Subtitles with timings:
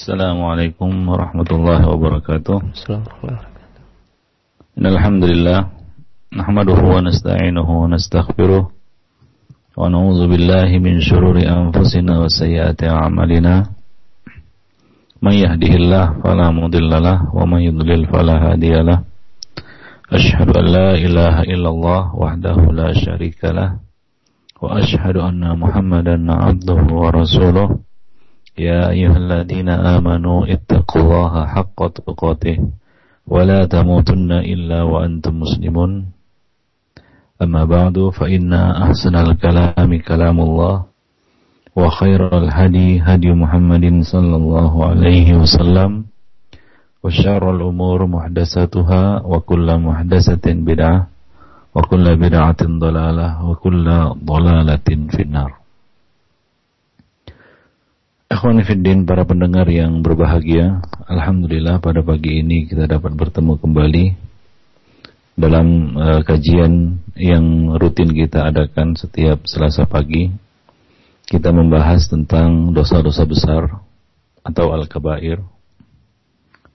[0.00, 2.72] Assalamualaikum warahmatullahi wabarakatuh.
[4.80, 5.76] Alhamdulillah
[6.32, 13.76] nahmaduhu wa nasta'inuhu wa nastaghfiruh wa na'udzu billahi min shururi anfusina wa sayyiati a'malina.
[15.20, 19.04] May yahdihillahu fala mudhillalah wa may yudlil fala hadiyalah.
[20.08, 23.76] Ashhadu an la ilaha illallah wahdahu la syarika lah
[24.64, 27.84] wa ashhadu anna Muhammadan 'abduhu wa rasuluh.
[28.57, 32.57] يا أيها الذين آمنوا اتقوا الله حق تقاته
[33.27, 35.91] ولا تموتن إلا وأنتم مسلمون
[37.41, 40.75] أما بعد فإن أحسن الكلام كلام الله
[41.75, 45.91] وخير الهدي هدي محمد صلى الله عليه وسلم
[47.03, 51.07] وشر الأمور محدثاتها وكل محدثة بدعة
[51.75, 53.85] وكل بدعة ضلالة وكل
[54.25, 55.51] ضلالة في النار
[58.30, 60.78] Ikhwanifiddin para pendengar yang berbahagia
[61.10, 64.14] Alhamdulillah pada pagi ini kita dapat bertemu kembali
[65.34, 70.30] Dalam uh, kajian yang rutin kita adakan setiap selasa pagi.
[71.26, 73.82] Kita membahas tentang dosa-dosa besar
[74.46, 75.42] Atau Al-Kabair.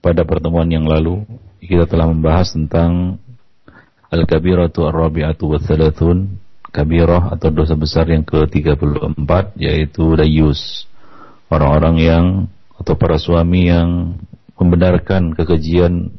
[0.04, 1.24] Pada pertemuan yang lalu
[1.56, 3.16] Kita telah membahas tentang
[4.12, 5.60] Al-Kabiratu Ar-Rabi'atu wa
[6.68, 10.84] Kabirah atau dosa besar yang ke-34 Yaitu Dayus
[11.50, 12.24] orang-orang yang
[12.76, 14.20] atau para suami yang
[14.56, 16.12] membenarkan kekejian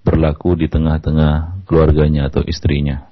[0.00, 3.10] berlaku di tengah-tengah keluarganya atau istrinya.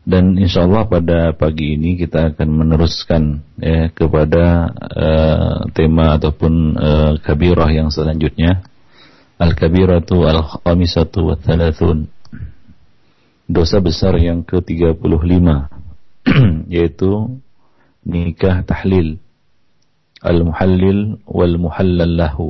[0.00, 7.12] Dan insya Allah pada pagi ini kita akan meneruskan ya, kepada uh, tema ataupun uh,
[7.22, 8.64] kabirah yang selanjutnya.
[9.38, 12.10] Al-kabiratu al-khamisatu wa thalathun.
[13.46, 15.00] Dosa besar yang ke-35
[16.74, 17.40] yaitu
[18.04, 19.20] nikah tahlil
[20.20, 22.48] al-muhallil wal muhallal lahu.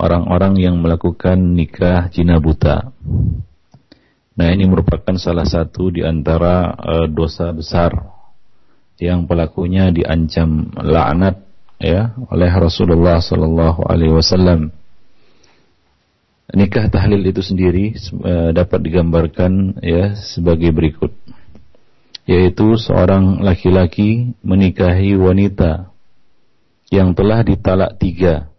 [0.00, 2.88] Orang-orang yang melakukan nikah jina buta.
[4.40, 7.92] Nah, ini merupakan salah satu di antara uh, dosa besar
[8.96, 11.44] yang pelakunya diancam laknat
[11.76, 14.72] ya oleh Rasulullah sallallahu alaihi wasallam.
[16.50, 17.92] Nikah tahlil itu sendiri
[18.24, 21.12] uh, dapat digambarkan ya sebagai berikut
[22.30, 25.89] yaitu seorang laki-laki menikahi wanita
[26.90, 28.50] yang telah ditalak tiga.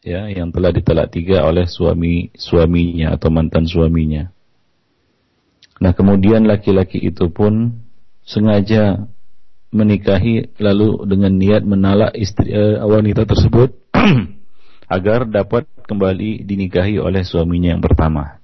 [0.00, 4.32] Ya yang telah ditalak tiga oleh suami suaminya atau mantan suaminya.
[5.82, 7.84] Nah kemudian laki-laki itu pun
[8.24, 9.10] sengaja
[9.74, 13.76] menikahi lalu dengan niat menalak istri uh, wanita tersebut
[14.96, 18.40] agar dapat kembali dinikahi oleh suaminya yang pertama.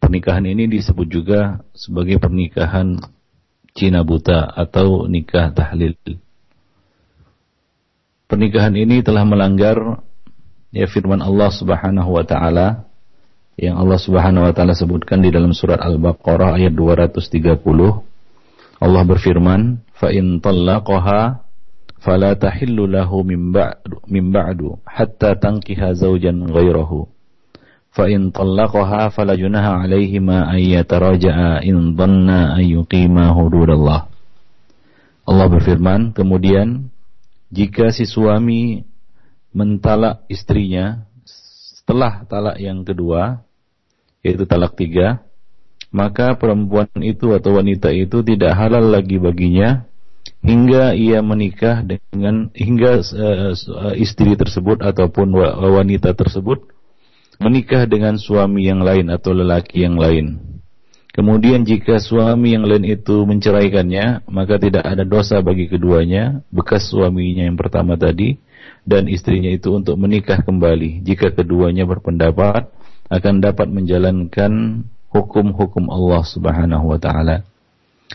[0.00, 2.96] Pernikahan ini disebut juga sebagai pernikahan
[3.76, 5.94] Cina buta atau nikah tahlil
[8.30, 10.06] pernikahan ini telah melanggar
[10.70, 12.86] ya firman Allah Subhanahu wa taala
[13.58, 17.58] yang Allah Subhanahu wa taala sebutkan di dalam surat Al-Baqarah ayat 230
[18.80, 21.42] Allah berfirman fa in talaqaha
[22.00, 27.10] fala tahillu lahu min ba'du min ba'du hatta tankiha zawjan ghairahu
[27.90, 34.06] fa in talaqaha fala junaha 'alaihima ay yataraja'a in dhanna ay yuqima hududallah.
[35.26, 36.89] Allah berfirman kemudian
[37.50, 38.86] jika si suami
[39.50, 43.42] mentalak istrinya setelah talak yang kedua,
[44.22, 45.26] yaitu talak tiga,
[45.90, 49.90] maka perempuan itu atau wanita itu tidak halal lagi baginya
[50.40, 55.34] hingga ia menikah dengan hingga uh, istri tersebut ataupun
[55.74, 56.70] wanita tersebut
[57.42, 60.49] menikah dengan suami yang lain atau lelaki yang lain.
[61.10, 67.50] Kemudian jika suami yang lain itu menceraikannya, maka tidak ada dosa bagi keduanya, bekas suaminya
[67.50, 68.38] yang pertama tadi,
[68.86, 71.02] dan istrinya itu untuk menikah kembali.
[71.02, 72.70] Jika keduanya berpendapat
[73.10, 77.42] akan dapat menjalankan hukum-hukum Allah Subhanahu wa taala.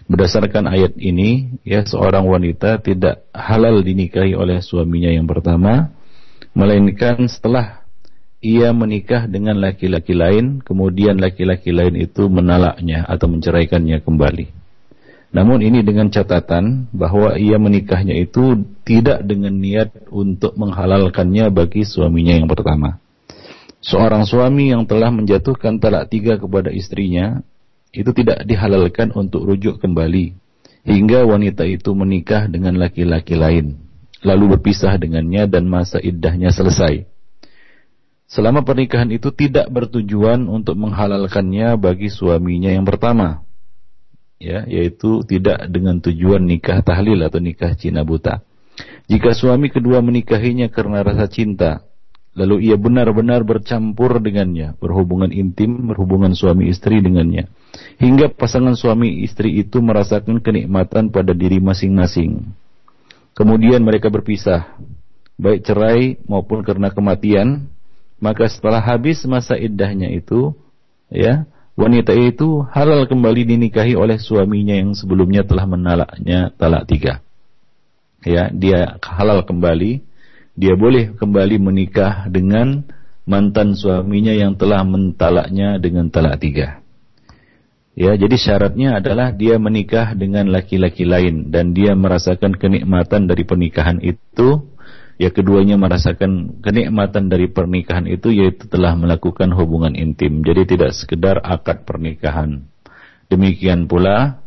[0.07, 5.91] Berdasarkan ayat ini, ya seorang wanita tidak halal dinikahi oleh suaminya yang pertama,
[6.51, 7.85] melainkan setelah
[8.44, 14.48] ia menikah dengan laki-laki lain, kemudian laki-laki lain itu menalaknya atau menceraikannya kembali.
[15.36, 22.40] Namun ini dengan catatan bahwa ia menikahnya itu tidak dengan niat untuk menghalalkannya bagi suaminya
[22.40, 23.04] yang pertama.
[23.84, 27.44] Seorang suami yang telah menjatuhkan talak tiga kepada istrinya,
[27.92, 30.34] itu tidak dihalalkan untuk rujuk kembali,
[30.88, 33.78] hingga wanita itu menikah dengan laki-laki lain,
[34.24, 37.14] lalu berpisah dengannya dan masa iddahnya selesai
[38.25, 43.45] selama pernikahan itu tidak bertujuan untuk menghalalkannya bagi suaminya yang pertama
[44.42, 48.44] ya yaitu tidak dengan tujuan nikah tahlil atau nikah cina buta
[49.06, 51.86] Jika suami kedua menikahinya karena rasa cinta,
[52.36, 57.48] lalu ia benar-benar bercampur dengannya, berhubungan intim, berhubungan suami istri dengannya,
[58.01, 62.51] hingga pasangan suami istri itu merasakan kenikmatan pada diri masing-masing.
[63.38, 64.75] Kemudian mereka berpisah,
[65.39, 67.72] baik cerai maupun karena kematian,
[68.25, 70.57] maka setelah habis masa iddahnya itu,
[71.13, 71.45] ya,
[71.77, 77.22] wanita itu halal kembali dinikahi oleh suaminya yang sebelumnya telah menalaknya talak tiga.
[78.25, 80.01] Ya dia halal kembali.
[80.56, 82.88] Dia boleh kembali menikah dengan
[83.27, 86.81] mantan suaminya yang telah mentalaknya dengan talak tiga.
[87.95, 94.04] Ya jadi syaratnya adalah dia menikah dengan laki-laki lain dan dia merasakan kenikmatan dari pernikahan
[94.04, 94.68] itu
[95.15, 101.39] ya keduanya merasakan kenikmatan dari pernikahan itu yaitu telah melakukan hubungan intim jadi tidak sekedar
[101.39, 102.67] akad pernikahan
[103.31, 104.45] demikian pula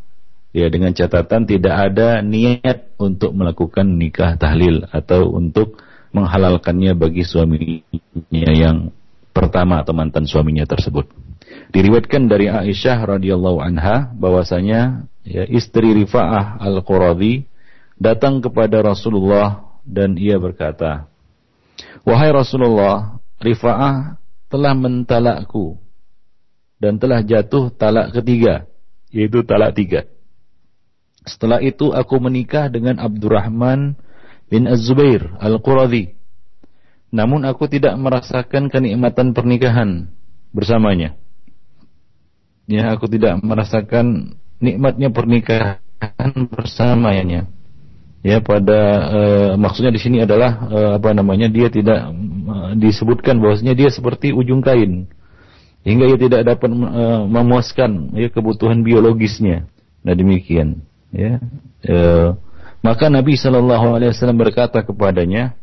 [0.52, 5.80] ya dengan catatan tidak ada niat untuk melakukan nikah tahlil atau untuk
[6.12, 8.90] menghalalkannya bagi suaminya yang
[9.36, 11.06] pertama atau mantan suaminya tersebut.
[11.68, 17.44] Diriwayatkan dari Aisyah radhiyallahu anha bahwasanya ya istri Rifa'ah Al-Quradi
[18.00, 21.08] datang kepada Rasulullah dan ia berkata,
[22.04, 24.20] "Wahai Rasulullah, Rifa'ah
[24.52, 25.80] telah mentalakku
[26.76, 28.68] dan telah jatuh talak ketiga,
[29.08, 30.04] yaitu talak tiga."
[31.24, 33.96] Setelah itu aku menikah dengan Abdurrahman
[34.48, 36.16] bin Az-Zubair Al-Quradhi.
[37.08, 40.12] Namun aku tidak merasakan kenikmatan pernikahan
[40.52, 41.16] bersamanya.
[42.68, 47.48] Ya, aku tidak merasakan nikmatnya pernikahan bersamanya.
[48.18, 48.80] Ya, pada
[49.14, 51.46] uh, maksudnya di sini adalah uh, apa namanya?
[51.46, 52.10] Dia tidak
[52.50, 55.06] uh, disebutkan bahwasanya dia seperti ujung kain
[55.86, 59.70] hingga ia tidak dapat uh, memuaskan ya kebutuhan biologisnya.
[60.02, 61.40] Nah, demikian ya
[61.84, 61.96] e,
[62.84, 65.56] maka Nabi Shallallahu Alaihi Wasallam berkata kepadanya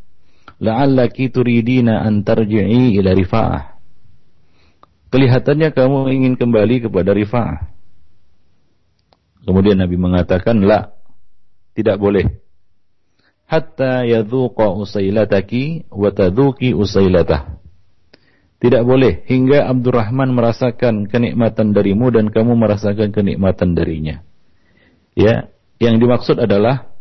[0.57, 3.77] la'allaki turidina an tarji'i ila rifa'ah
[5.13, 7.69] kelihatannya kamu ingin kembali kepada rifa'ah
[9.45, 10.95] kemudian Nabi mengatakan la
[11.75, 12.25] tidak boleh
[13.55, 17.55] hatta yadhuqa usailataki wa tadhuki usailatah.
[18.59, 24.23] Tidak boleh hingga Abdurrahman merasakan kenikmatan darimu dan kamu merasakan kenikmatan darinya.
[25.15, 25.47] Ya
[25.79, 26.91] yang dimaksud adalah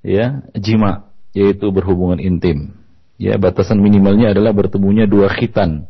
[0.00, 2.76] ya jima yaitu berhubungan intim.
[3.16, 5.88] Ya batasan minimalnya adalah bertemunya dua khitan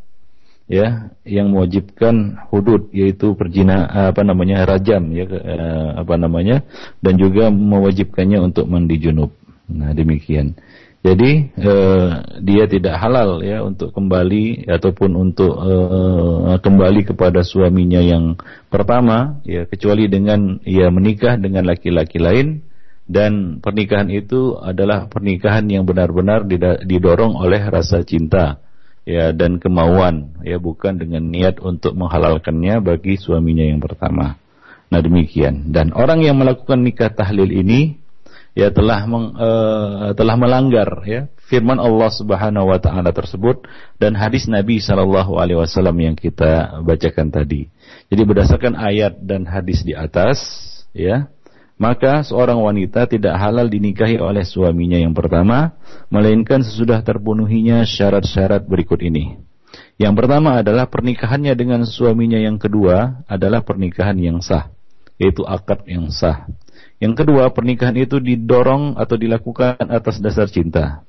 [0.66, 6.66] ya yang mewajibkan hudud yaitu perjina apa namanya rajam ya eh, apa namanya
[6.98, 9.30] dan juga mewajibkannya untuk mandi junub
[9.66, 10.54] nah demikian
[11.06, 12.10] jadi eh,
[12.42, 18.34] dia tidak halal ya untuk kembali ataupun untuk eh, kembali kepada suaminya yang
[18.66, 22.66] pertama ya kecuali dengan ia menikah dengan laki-laki lain
[23.06, 26.42] dan pernikahan itu adalah pernikahan yang benar-benar
[26.82, 28.58] didorong oleh rasa cinta
[29.06, 34.34] ya dan kemauan ya bukan dengan niat untuk menghalalkannya bagi suaminya yang pertama.
[34.90, 38.02] Nah demikian dan orang yang melakukan nikah tahlil ini
[38.56, 43.68] ya telah meng, uh, telah melanggar ya firman Allah Subhanahu wa taala tersebut
[44.00, 47.68] dan hadis Nabi sallallahu alaihi wasallam yang kita bacakan tadi.
[48.08, 50.40] Jadi berdasarkan ayat dan hadis di atas
[50.96, 51.28] ya
[51.76, 55.76] maka seorang wanita tidak halal dinikahi oleh suaminya yang pertama
[56.08, 59.36] melainkan sesudah terpenuhinya syarat-syarat berikut ini.
[60.00, 64.72] Yang pertama adalah pernikahannya dengan suaminya yang kedua adalah pernikahan yang sah,
[65.16, 66.48] yaitu akad yang sah.
[66.96, 71.04] Yang kedua, pernikahan itu didorong atau dilakukan atas dasar cinta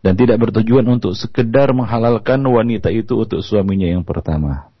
[0.00, 4.72] dan tidak bertujuan untuk sekedar menghalalkan wanita itu untuk suaminya yang pertama.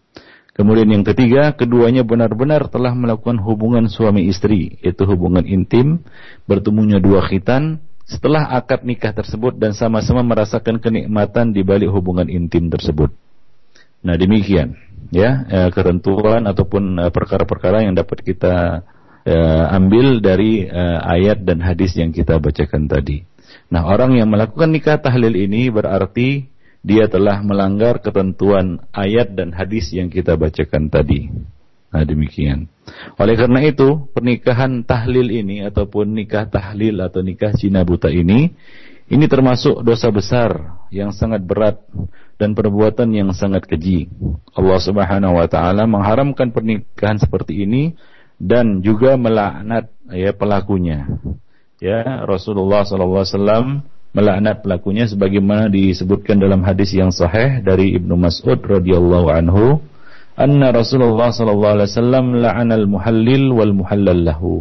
[0.50, 6.02] Kemudian yang ketiga, keduanya benar-benar telah melakukan hubungan suami istri, yaitu hubungan intim,
[6.44, 12.66] bertemunya dua khitan setelah akad nikah tersebut dan sama-sama merasakan kenikmatan di balik hubungan intim
[12.66, 13.14] tersebut.
[14.02, 14.74] Nah, demikian
[15.08, 18.84] ya, eh, ketentuan ataupun eh, perkara-perkara yang dapat kita
[19.26, 23.24] uh, ambil dari uh, ayat dan hadis yang kita bacakan tadi.
[23.68, 26.48] Nah, orang yang melakukan nikah tahlil ini berarti
[26.80, 31.28] dia telah melanggar ketentuan ayat dan hadis yang kita bacakan tadi.
[31.90, 32.70] Nah, demikian.
[33.18, 38.54] Oleh karena itu, pernikahan tahlil ini ataupun nikah tahlil atau nikah cina buta ini
[39.10, 41.82] ini termasuk dosa besar yang sangat berat
[42.38, 44.06] dan perbuatan yang sangat keji.
[44.54, 47.98] Allah Subhanahu wa taala mengharamkan pernikahan seperti ini
[48.38, 51.10] dan juga melaknat ya pelakunya.
[51.82, 53.66] Ya, Rasulullah sallallahu alaihi wasallam
[54.14, 59.82] melaknat pelakunya sebagaimana disebutkan dalam hadis yang sahih dari Ibnu Mas'ud radhiyallahu anhu,
[60.38, 64.54] anna Rasulullah sallallahu alaihi wasallam la'ana al-muhallil wal muhallal lahu.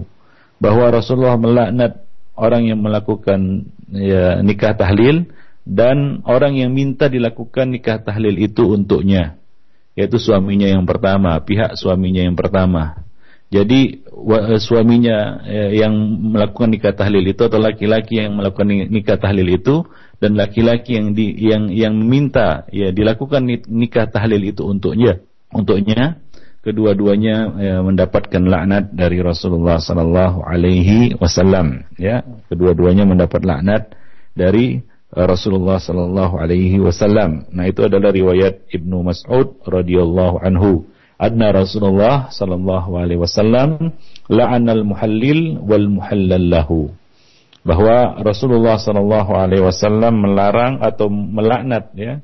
[0.57, 2.03] Bahwa Rasulullah melaknat
[2.35, 5.29] orang yang melakukan ya, nikah tahlil
[5.65, 9.39] dan orang yang minta dilakukan nikah tahlil itu untuknya
[9.99, 13.03] yaitu suaminya yang pertama, pihak suaminya yang pertama.
[13.49, 15.91] Jadi eh, suaminya eh, yang
[16.31, 19.83] melakukan nikah tahlil itu atau laki-laki yang melakukan nikah tahlil itu
[20.21, 25.19] dan laki-laki yang di, yang yang minta ya dilakukan nikah tahlil itu untuknya
[25.49, 26.21] untuknya
[26.59, 32.23] kedua-duanya ya, mendapatkan laknat dari Rasulullah sallallahu alaihi wasallam ya.
[32.51, 33.95] Kedua-duanya mendapat laknat
[34.35, 34.83] dari
[35.15, 37.47] uh, Rasulullah sallallahu alaihi wasallam.
[37.51, 40.87] Nah itu adalah riwayat Ibnu Mas'ud radhiyallahu anhu.
[41.19, 43.91] Adna Rasulullah sallallahu alaihi wasallam
[44.31, 46.81] la'anal muhallil wal muhallal lahu.
[47.67, 52.23] Bahwa Rasulullah sallallahu alaihi wasallam melarang atau melaknat ya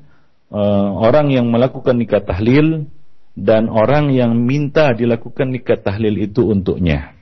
[0.50, 2.88] uh, orang yang melakukan nikah tahlil
[3.36, 7.12] dan orang yang minta dilakukan nikah tahlil itu untuknya.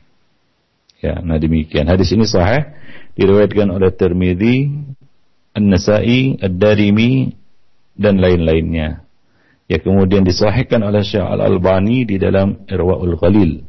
[1.03, 1.91] Ya, nah demikian.
[1.91, 2.71] Hadis ini sahih
[3.19, 4.73] diriwayatkan oleh Tirmizi,
[5.53, 7.35] An-Nasa'i, Ad-Darimi
[7.99, 9.03] dan lain-lainnya.
[9.67, 13.67] Ya kemudian disahihkan oleh Syekh Al-Albani di dalam Irwaul Ghalil.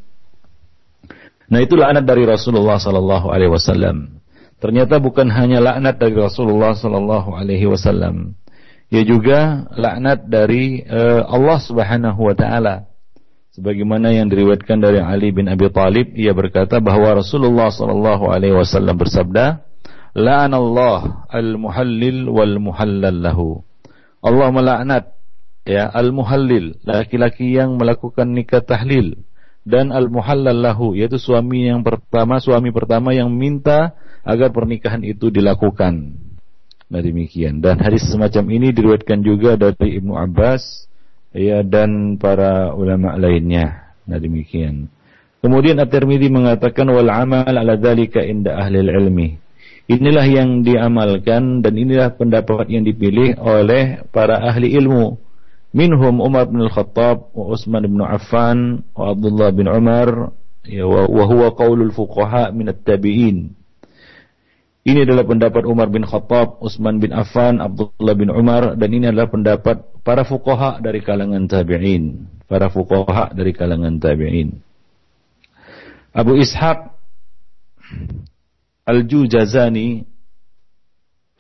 [1.49, 4.21] Nah itu laknat dari Rasulullah sallallahu alaihi wasallam.
[4.61, 8.37] Ternyata bukan hanya laknat dari Rasulullah sallallahu alaihi wasallam
[8.89, 12.75] ya juga laknat dari uh, Allah Subhanahu wa taala.
[13.55, 18.99] Sebagaimana yang diriwayatkan dari Ali bin Abi Thalib, ia berkata bahwa Rasulullah sallallahu alaihi wasallam
[18.99, 19.63] bersabda,
[20.11, 23.63] "La'anallah al-muhallil wal muhallal lahu."
[24.19, 25.15] Allah melaknat
[25.63, 29.23] ya al-muhallil, laki-laki yang melakukan nikah tahlil
[29.65, 36.24] dan al-muhallal lahu yaitu suami yang pertama, suami pertama yang minta agar pernikahan itu dilakukan.
[36.85, 37.61] Nah demikian.
[37.61, 40.85] Dan hadis semacam ini diriwayatkan juga dari Ibnu Abbas
[41.33, 43.95] ya dan para ulama lainnya.
[44.05, 44.87] Nah demikian.
[45.41, 49.37] Kemudian At-Tirmidzi mengatakan wal amal ala dzalika inda ahli ilmi.
[49.85, 55.21] Inilah yang diamalkan dan inilah pendapat yang dipilih oleh para ahli ilmu.
[55.75, 60.33] Minhum Umar bin Al-Khattab wa Utsman bin Affan wa Abdullah bin Umar
[60.65, 63.53] ya, wa huwa qaulul fuqaha min at-tabi'in.
[64.85, 69.33] Ini adalah pendapat Umar bin Khattab, Utsman bin Affan, Abdullah bin Umar dan ini adalah
[69.33, 72.29] pendapat para fuqaha dari kalangan tabi'in.
[72.45, 74.61] Para fuqaha dari kalangan tabi'in.
[76.13, 76.93] Abu Ishaq
[78.85, 80.05] Al-Juzazani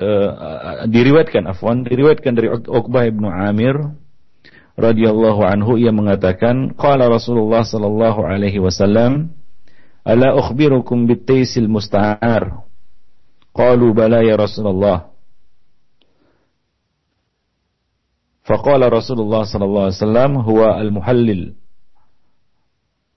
[0.01, 3.77] uh, diriwayatkan afwan diriwayatkan dari Uqbah bin Amir
[4.73, 9.37] radhiyallahu anhu ia mengatakan qala Rasulullah sallallahu alaihi wasallam
[10.01, 12.64] ala ukhbirukum bitaisil musta'ar
[13.55, 15.15] Qalu bala ya Rasulullah.
[18.43, 21.41] Faqala Rasulullah sallallahu alaihi wasallam huwa al-muhallil.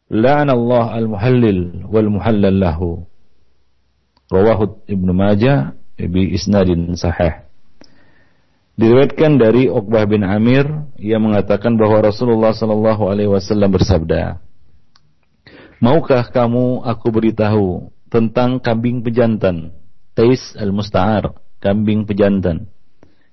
[0.08, 2.90] La'ana Allah al-muhallil wal muhallal lahu.
[4.30, 7.44] Rawahu Ibnu Majah bi isnadin sahih.
[8.78, 10.64] Diriwayatkan dari Uqbah bin Amir
[11.02, 14.38] ia mengatakan bahwa Rasulullah sallallahu alaihi wasallam bersabda,
[15.82, 19.77] "Maukah kamu aku beritahu tentang kambing pejantan?"
[20.18, 22.66] Tais al-Musta'ar, kambing pejantan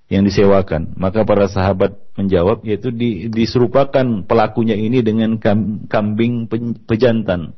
[0.05, 0.93] yang disewakan.
[0.93, 5.41] Maka para sahabat menjawab yaitu di, diserupakan pelakunya ini dengan
[5.89, 6.45] kambing
[6.85, 7.57] pejantan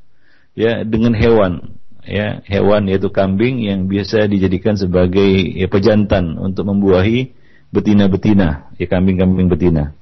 [0.57, 7.35] ya dengan hewan ya hewan yaitu kambing yang biasa dijadikan sebagai ya, pejantan untuk membuahi
[7.69, 9.93] betina-betina ya kambing-kambing betina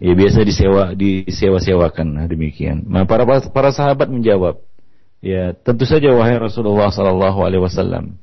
[0.00, 4.62] ya biasa disewa disewa-sewakan nah, demikian nah para para sahabat menjawab
[5.20, 8.16] ya tentu saja wahai Rasulullah sallallahu alaihi wasallam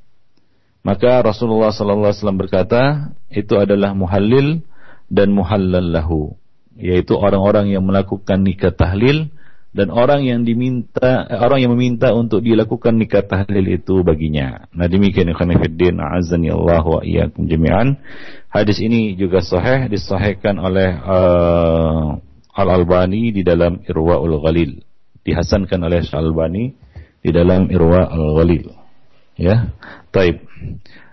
[0.88, 4.64] maka Rasulullah sallallahu alaihi wasallam berkata, itu adalah muhallil
[5.12, 6.40] dan muhallal lahu,
[6.80, 9.28] yaitu orang-orang yang melakukan nikah tahlil
[9.76, 14.66] dan orang yang diminta orang yang meminta untuk dilakukan nikah tahlil itu baginya.
[14.72, 18.00] Nah demikian ikhwan fillah azani Allah wa iyyakum jami'an.
[18.48, 22.18] Hadis ini juga sahih disahihkan oleh uh,
[22.58, 24.82] Al Albani di dalam Irwaul Ghalil.
[25.22, 26.74] Dihasankan oleh Al Albani
[27.22, 28.66] di dalam Irwaul Ghalil.
[29.38, 29.70] Ya.
[30.18, 30.42] Taib.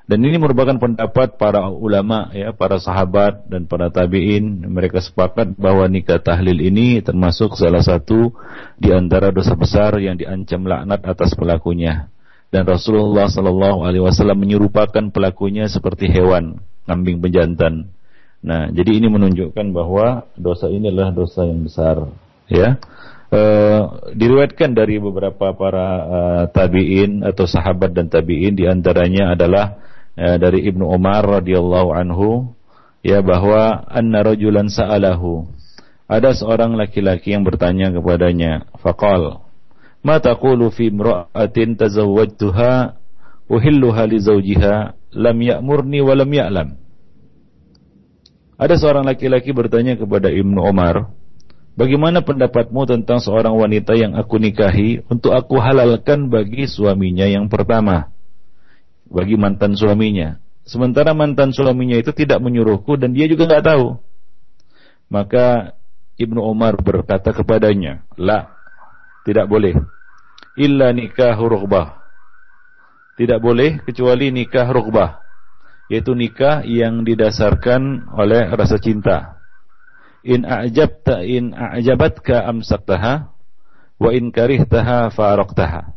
[0.04, 4.64] Dan ini merupakan pendapat para ulama ya, para sahabat dan para tabi'in.
[4.68, 8.32] Mereka sepakat bahwa nikah tahlil ini termasuk salah satu
[8.76, 12.12] di antara dosa besar yang diancam laknat atas pelakunya.
[12.52, 17.88] Dan Rasulullah Sallallahu Alaihi Wasallam menyerupakan pelakunya seperti hewan, kambing pejantan.
[18.44, 22.12] Nah, jadi ini menunjukkan bahwa dosa ini adalah dosa yang besar,
[22.52, 22.76] ya.
[23.34, 29.82] Uh, diriwayatkan dari beberapa para uh, tabiin atau sahabat dan tabiin di antaranya adalah
[30.14, 32.54] uh, dari Ibnu Umar radhiyallahu anhu
[33.02, 35.50] ya bahwa anna rajulan sa'alahu
[36.06, 39.42] ada seorang laki-laki yang bertanya kepadanya faqal
[40.06, 43.02] ma taqulu fi imra'atin tazawwajtuha
[43.50, 44.74] uhilluha li zawjiha
[45.18, 46.68] lam ya'murni wa lam ya'lam.
[48.54, 51.10] Ada seorang laki-laki bertanya kepada Ibnu Umar,
[51.74, 58.14] Bagaimana pendapatmu tentang seorang wanita yang aku nikahi untuk aku halalkan bagi suaminya yang pertama?
[59.10, 60.38] Bagi mantan suaminya.
[60.62, 63.98] Sementara mantan suaminya itu tidak menyuruhku dan dia juga nggak tahu.
[65.10, 65.74] Maka
[66.14, 68.54] Ibnu Umar berkata kepadanya, La,
[69.26, 69.74] tidak boleh.
[70.54, 71.98] Illa nikah rugbah.
[73.18, 75.26] Tidak boleh kecuali nikah rugbah.
[75.90, 79.33] Yaitu nikah yang didasarkan oleh rasa cinta
[80.24, 83.30] in a'jabta in a'jabatka amsaktaha
[84.00, 85.94] wa in karihtaha faraqtaha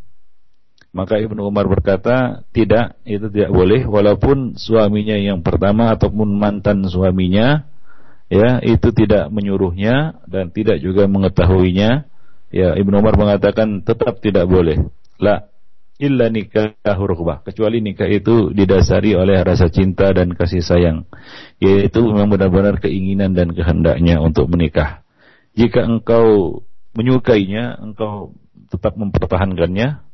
[0.97, 3.85] maka Ibnu Umar berkata tidak itu tidak boleh.
[3.85, 7.69] Walaupun suaminya yang pertama ataupun mantan suaminya
[8.33, 12.09] ya itu tidak menyuruhnya dan tidak juga mengetahuinya.
[12.49, 14.89] Ya Ibnu Umar mengatakan tetap tidak boleh.
[15.21, 15.45] La
[15.97, 21.09] illa nikah rughbah kecuali nikah itu didasari oleh rasa cinta dan kasih sayang.
[21.57, 25.01] Yaitu memang benar-benar keinginan dan kehendaknya untuk menikah.
[25.57, 26.61] Jika engkau
[26.93, 28.37] menyukainya engkau
[28.69, 30.05] tetap mempertahankannya.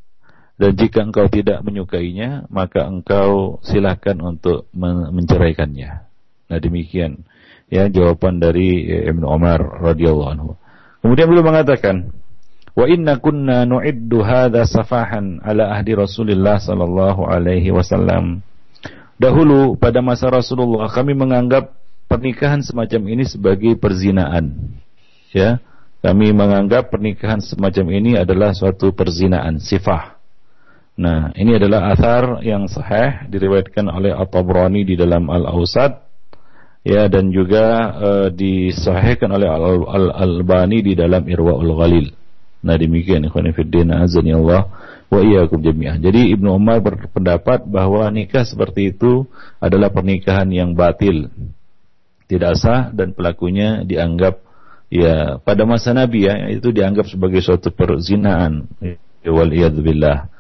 [0.54, 6.06] Dan jika engkau tidak menyukainya maka engkau silakan untuk menceraikannya.
[6.48, 7.26] Nah demikian
[7.74, 10.52] ya jawaban dari Ibnu Umar radhiyallahu anhu.
[11.02, 12.14] Kemudian beliau mengatakan
[12.74, 18.42] Wa inna kunna nu'iddu hadha safahan ala ahdi Rasulullah sallallahu alaihi wasallam.
[19.22, 21.70] Dahulu pada masa Rasulullah kami menganggap
[22.10, 24.74] pernikahan semacam ini sebagai perzinaan.
[25.30, 25.62] Ya,
[26.02, 30.18] kami menganggap pernikahan semacam ini adalah suatu perzinaan, sifah.
[30.94, 36.06] Nah, ini adalah athar yang sahih diriwayatkan oleh At-Tabrani di dalam Al-Ausad
[36.86, 42.23] ya dan juga uh, disahihkan oleh Al-Albani di dalam Irwaul Ghalil.
[42.64, 44.72] Nah demikian ikhwan fillah azani Allah
[45.12, 46.00] wa iyyakum jami'ah.
[46.00, 49.28] Jadi Ibnu Umar berpendapat bahwa nikah seperti itu
[49.60, 51.28] adalah pernikahan yang batil.
[52.32, 54.40] Tidak sah dan pelakunya dianggap
[54.88, 58.72] ya pada masa Nabi ya itu dianggap sebagai suatu perzinaan.
[59.28, 59.52] Wal
[59.84, 60.34] billah.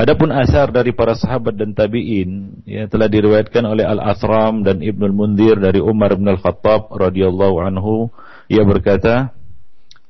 [0.00, 5.60] Adapun asar dari para sahabat dan tabi'in ya telah diriwayatkan oleh Al-Athram dan Ibnu Al-Mundir
[5.60, 8.08] dari Umar bin Al-Khattab radhiyallahu anhu
[8.48, 9.36] ia berkata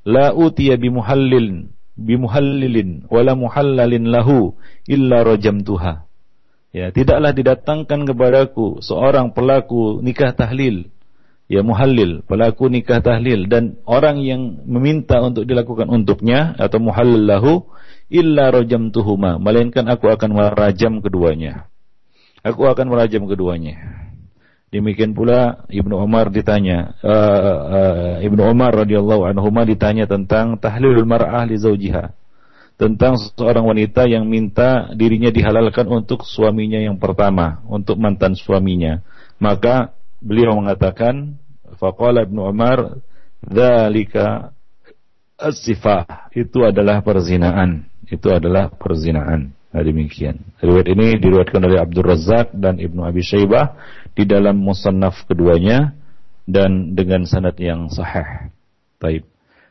[0.04, 4.56] la utiya bimuhallil bimuhallilin wala muhallalin lahu
[4.88, 6.08] illa rajamtuha.
[6.70, 10.86] Ya, tidaklah didatangkan kepadaku seorang pelaku nikah tahlil,
[11.50, 17.66] ya muhallil, pelaku nikah tahlil dan orang yang meminta untuk dilakukan untuknya atau muhallil lahu
[18.06, 21.66] illa rajamtuhuma, melainkan aku akan merajam keduanya.
[22.46, 23.76] Aku akan merajam keduanya.
[24.70, 27.42] Demikian pula Ibnu Umar ditanya, uh,
[27.74, 32.14] uh, Ibnu Umar radhiyallahu anhu ditanya tentang tahlilul mar'ah li zaujiha.
[32.78, 39.02] Tentang seorang wanita yang minta dirinya dihalalkan untuk suaminya yang pertama, untuk mantan suaminya.
[39.42, 39.90] Maka
[40.22, 41.34] beliau mengatakan,
[41.82, 43.02] faqala Ibnu Umar,
[43.42, 44.54] "Dzalika
[45.34, 47.90] as-sifah." Itu adalah perzinaan.
[48.06, 49.50] Itu adalah perzinaan.
[49.70, 50.40] Nah, demikian.
[50.58, 53.78] Riwayat ini diriwayatkan oleh Abdul Razak dan Ibnu Abi Syaibah
[54.14, 55.94] di dalam musannaf keduanya
[56.48, 58.50] dan dengan sanad yang sahih.
[59.00, 59.24] Taib.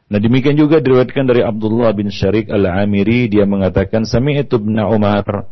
[0.09, 5.45] Nah demikian juga diriwayatkan dari Abdullah bin Syarik Al-Amiri dia mengatakan sami'tu ibn Umar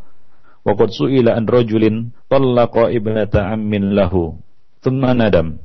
[0.66, 4.40] wa qad su'ila an rajulin talaqa ibnata ammin lahu
[4.82, 5.62] thumma nadam.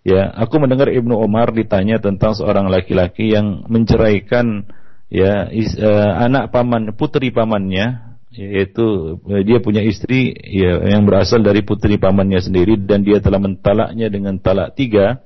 [0.00, 4.64] Ya, aku mendengar Ibnu Umar ditanya tentang seorang laki-laki yang menceraikan
[5.12, 11.42] ya is, uh, anak paman putri pamannya yaitu eh, dia punya istri ya, yang berasal
[11.42, 15.22] dari putri pamannya sendiri dan dia telah mentalaknya dengan talak tiga.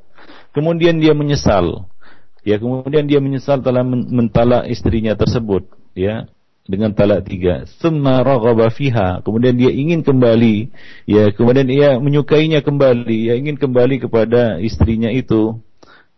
[0.56, 1.90] Kemudian dia menyesal.
[2.44, 5.64] Ya kemudian dia menyesal telah mentalak istrinya tersebut
[5.96, 6.28] ya
[6.64, 7.64] dengan talak tiga.
[7.84, 9.20] Raghaba fiha.
[9.20, 10.72] Kemudian dia ingin kembali
[11.04, 13.32] ya kemudian ia menyukainya kembali.
[13.32, 15.60] Ya ingin kembali kepada istrinya itu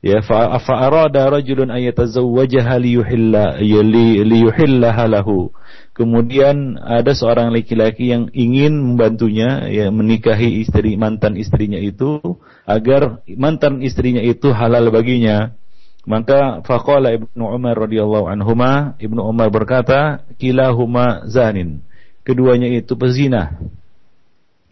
[0.03, 0.22] ya.
[0.22, 3.81] Fa arada rajulun ayatazawwajaha liyuhilla ya,
[4.22, 5.51] liyuhillaha lahu
[5.96, 12.20] Kemudian ada seorang laki-laki yang ingin membantunya ya menikahi istri mantan istrinya itu
[12.68, 15.56] agar mantan istrinya itu halal baginya.
[16.04, 21.80] Maka faqala Ibnu Umar radhiyallahu anhuma, Ibnu Umar berkata, kilahuma zanin.
[22.28, 23.56] Keduanya itu pezina.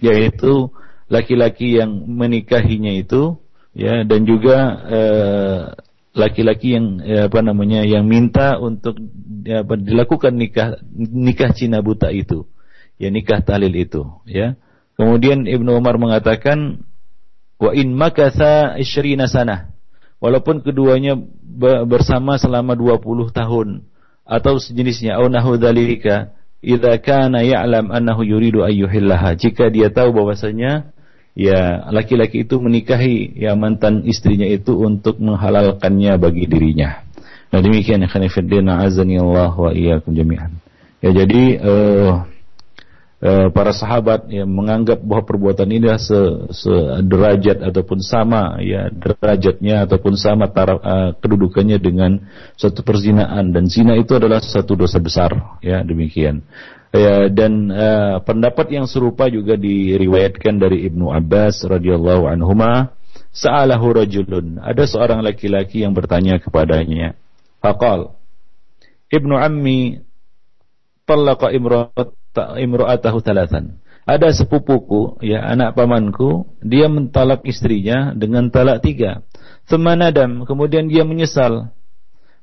[0.04, 0.68] Yaitu
[1.08, 3.40] laki-laki yang menikahinya itu
[3.72, 4.58] ya dan juga
[4.92, 5.60] eh,
[6.14, 8.94] laki-laki yang ya, apa namanya yang minta untuk
[9.44, 12.48] dilakukan nikah nikah Cina buta itu.
[12.96, 14.56] Ya nikah tahlil itu ya.
[14.96, 16.86] Kemudian Ibnu Umar mengatakan
[17.58, 19.74] wa in makasa isyrina sana
[20.22, 21.18] walaupun keduanya
[21.84, 23.68] bersama selama 20 tahun
[24.24, 25.20] atau sejenisnya.
[25.20, 26.32] Au nahu dzalika
[26.64, 30.94] idza kana ya'lam annahu yuridu ayyuhillaha jika dia tahu bahwasanya
[31.36, 37.04] ya laki-laki itu menikahi ya mantan istrinya itu untuk menghalalkannya bagi dirinya.
[37.54, 40.58] Nah demikian ya khanifuddin azani Allah wa iyyakum jami'an.
[40.98, 42.26] Ya jadi uh,
[43.22, 46.02] uh, para sahabat yang menganggap bahwa perbuatan ini adalah
[46.50, 52.26] sederajat ataupun sama ya derajatnya ataupun sama taraf, uh, kedudukannya dengan
[52.58, 56.42] suatu perzinaan dan zina itu adalah satu dosa besar ya demikian.
[56.90, 62.90] Ya, dan uh, pendapat yang serupa juga diriwayatkan dari Ibnu Abbas radhiyallahu anhuma
[63.30, 67.14] sa'alahu rajulun ada seorang laki-laki yang bertanya kepadanya
[67.64, 68.20] faqal
[69.14, 70.02] Ibnu ammi
[71.06, 73.78] talaqa imra'atahu talatan.
[74.04, 79.24] Ada sepupuku, ya anak pamanku, dia mentalak istrinya dengan talak tiga.
[79.64, 81.72] Semanadam, kemudian dia menyesal.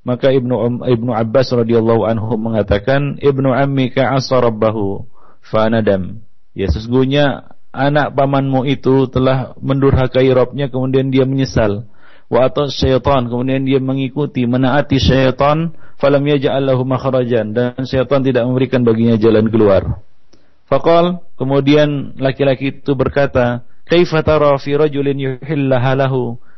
[0.01, 5.05] Maka Ibnu um, Ibnu Abbas radhiyallahu anhu mengatakan, Ibnu ammi ka'asa rabbahu
[5.45, 6.25] fanadam.
[6.57, 11.90] Ya sesungguhnya anak pamanmu itu telah mendurhakai Robnya kemudian dia menyesal
[12.31, 13.27] wa atau syaitan.
[13.27, 15.75] Kemudian dia mengikuti menaati syaitan.
[15.99, 17.51] Falam yaj'al lahu makhrajan.
[17.51, 19.99] Dan syaitan tidak memberikan baginya jalan keluar.
[20.71, 25.99] Faqal kemudian laki-laki itu berkata kaifa tara fi rajulin yuhillaha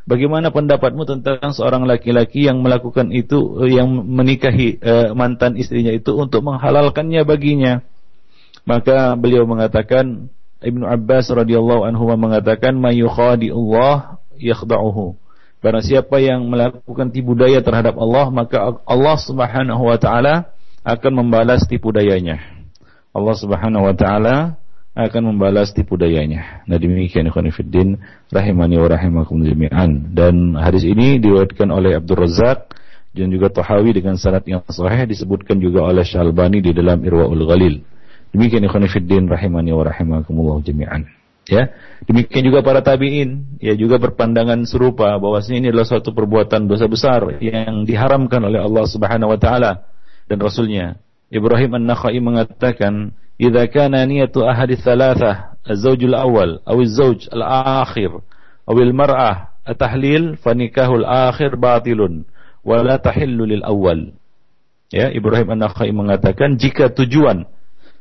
[0.06, 6.46] bagaimana pendapatmu tentang seorang laki-laki yang melakukan itu yang menikahi uh, mantan istrinya itu untuk
[6.46, 7.82] menghalalkannya baginya?
[8.70, 10.30] Maka beliau mengatakan
[10.62, 15.23] Ibnu Abbas radhiyallahu anhu mengatakan mayukhadi Allah yakhda'uhu
[15.64, 20.52] Barang siapa yang melakukan tipu daya terhadap Allah, maka Allah Subhanahu wa taala
[20.84, 22.44] akan membalas tipu dayanya.
[23.16, 24.60] Allah Subhanahu wa taala
[24.92, 26.68] akan membalas tipu dayanya.
[26.68, 27.96] Nah demikian ikhwan fillah
[28.28, 30.12] rahimani wa rahimakum jami'an.
[30.12, 32.76] Dan hadis ini diriwayatkan oleh Abdul Razak
[33.16, 37.88] dan juga Tahawi dengan sanad yang sahih disebutkan juga oleh Syalbani di dalam Irwaul Ghalil.
[38.36, 38.84] Demikian ikhwan
[39.32, 41.23] rahimani wa rahimakumullah jami'an.
[41.44, 41.76] Ya,
[42.08, 47.36] demikian juga para tabiin, ya juga berpandangan serupa bahwasanya ini adalah suatu perbuatan dosa besar
[47.44, 49.84] yang diharamkan oleh Allah Subhanahu wa taala
[50.32, 50.96] dan rasulnya.
[51.28, 58.24] Ibrahim An-Nakhai mengatakan, "Idza kana niyatu ahadi thalathah, az-zawjul awal aw az-zawj al-akhir
[58.64, 62.24] aw al-mar'ah at-tahlil fa nikahul akhir batilun
[62.64, 64.16] wa la tahillu lil awal."
[64.96, 67.52] Ya, Ibrahim An-Nakhai mengatakan jika tujuan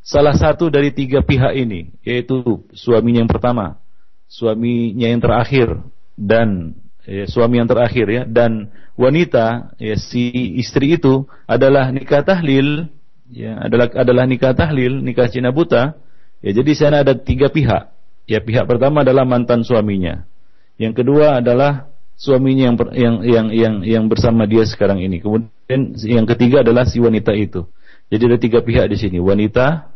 [0.03, 3.79] salah satu dari tiga pihak ini, yaitu suaminya yang pertama,
[4.27, 5.79] suaminya yang terakhir,
[6.19, 12.91] dan ya, suami yang terakhir ya, dan wanita ya, si istri itu adalah nikah tahlil,
[13.31, 15.97] ya, adalah adalah nikah tahlil, nikah cina buta.
[16.43, 17.95] Ya, jadi sana ada tiga pihak.
[18.27, 20.27] Ya, pihak pertama adalah mantan suaminya.
[20.75, 21.87] Yang kedua adalah
[22.19, 25.23] suaminya yang yang yang yang yang bersama dia sekarang ini.
[25.23, 27.63] Kemudian yang ketiga adalah si wanita itu.
[28.11, 29.92] Jadi ada tiga pihak di sini, wanita,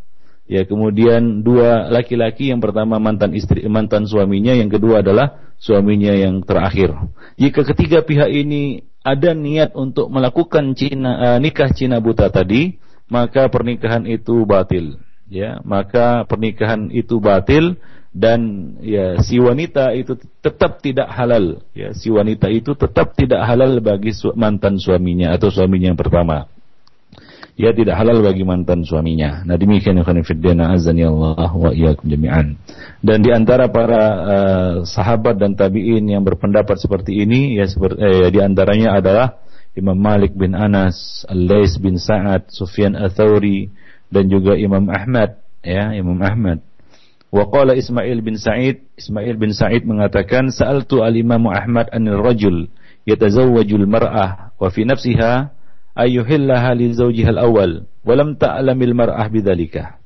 [0.47, 6.39] Ya, kemudian dua laki-laki yang pertama mantan istri mantan suaminya, yang kedua adalah suaminya yang
[6.47, 6.95] terakhir.
[7.35, 12.79] Jika ketiga pihak ini ada niat untuk melakukan cina, uh, nikah cina buta tadi,
[13.11, 15.03] maka pernikahan itu batil.
[15.27, 17.75] Ya, maka pernikahan itu batil
[18.15, 21.67] dan ya si wanita itu tetap tidak halal.
[21.75, 26.47] Ya, si wanita itu tetap tidak halal bagi su mantan suaminya atau suaminya yang pertama
[27.57, 29.41] ia tidak halal bagi mantan suaminya.
[29.49, 32.61] Nah demikian yang fiddina azani Allah wa iyyakum jami'an.
[33.01, 38.29] Dan di antara para uh, sahabat dan tabi'in yang berpendapat seperti ini ya seperti eh,
[38.29, 39.41] di antaranya adalah
[39.73, 43.73] Imam Malik bin Anas, Al-Lais bin Sa'ad, Sufyan Ats-Tsauri
[44.13, 46.61] dan juga Imam Ahmad ya, Imam Ahmad.
[47.33, 52.69] Wa qala Ismail bin Sa'id, Ismail bin Sa'id mengatakan sa'altu al-Imam Ahmad anil rajul
[53.09, 55.56] yatazawwajul mar'ah wa fi nafsiha
[55.97, 59.97] ayyuhillaha li zawjiha al-awwal wa lam ta'lamil mar'ah bidzalika.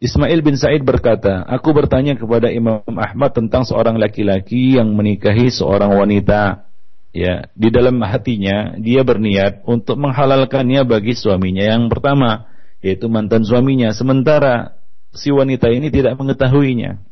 [0.00, 5.92] Ismail bin Sa'id berkata, aku bertanya kepada Imam Ahmad tentang seorang laki-laki yang menikahi seorang
[5.92, 6.64] wanita.
[7.10, 12.48] Ya, di dalam hatinya dia berniat untuk menghalalkannya bagi suaminya yang pertama,
[12.80, 13.92] yaitu mantan suaminya.
[13.92, 14.78] Sementara
[15.12, 17.02] si wanita ini tidak mengetahuinya.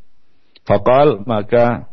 [0.64, 1.92] Fakal maka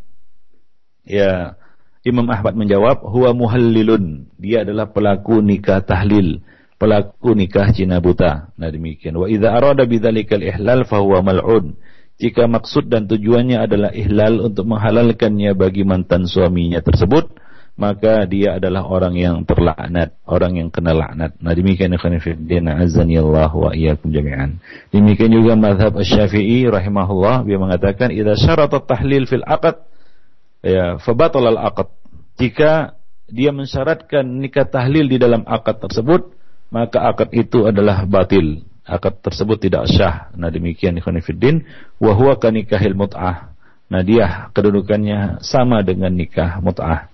[1.04, 1.60] ya
[2.06, 4.30] Imam Ahmad menjawab, huwa muhallilun.
[4.38, 6.46] Dia adalah pelaku nikah tahlil,
[6.78, 8.54] pelaku nikah cina buta.
[8.62, 9.18] Nah demikian.
[9.18, 11.74] Wa idza arada bidzalikal ihlal fahuwa mal'un.
[12.22, 17.28] Jika maksud dan tujuannya adalah ihlal untuk menghalalkannya bagi mantan suaminya tersebut,
[17.76, 21.36] maka dia adalah orang yang terlaknat, orang yang kena laknat.
[21.44, 24.64] Nah demikian ikhwan fillah azani Allah wa iyyakum jami'an.
[24.96, 29.95] Demikian juga mazhab Asy-Syafi'i rahimahullah dia mengatakan idza syarata tahlil fil aqd
[30.66, 31.94] ya fabatal al akad
[32.42, 32.98] jika
[33.30, 36.34] dia mensyaratkan nikah tahlil di dalam akad tersebut
[36.74, 40.30] maka akad itu adalah batil akad tersebut tidak sah.
[40.38, 41.66] Nah demikian ikhwan fillah
[41.98, 43.54] wa huwa kanikahil mut'ah.
[43.90, 47.10] Nah dia kedudukannya sama dengan nikah mut'ah.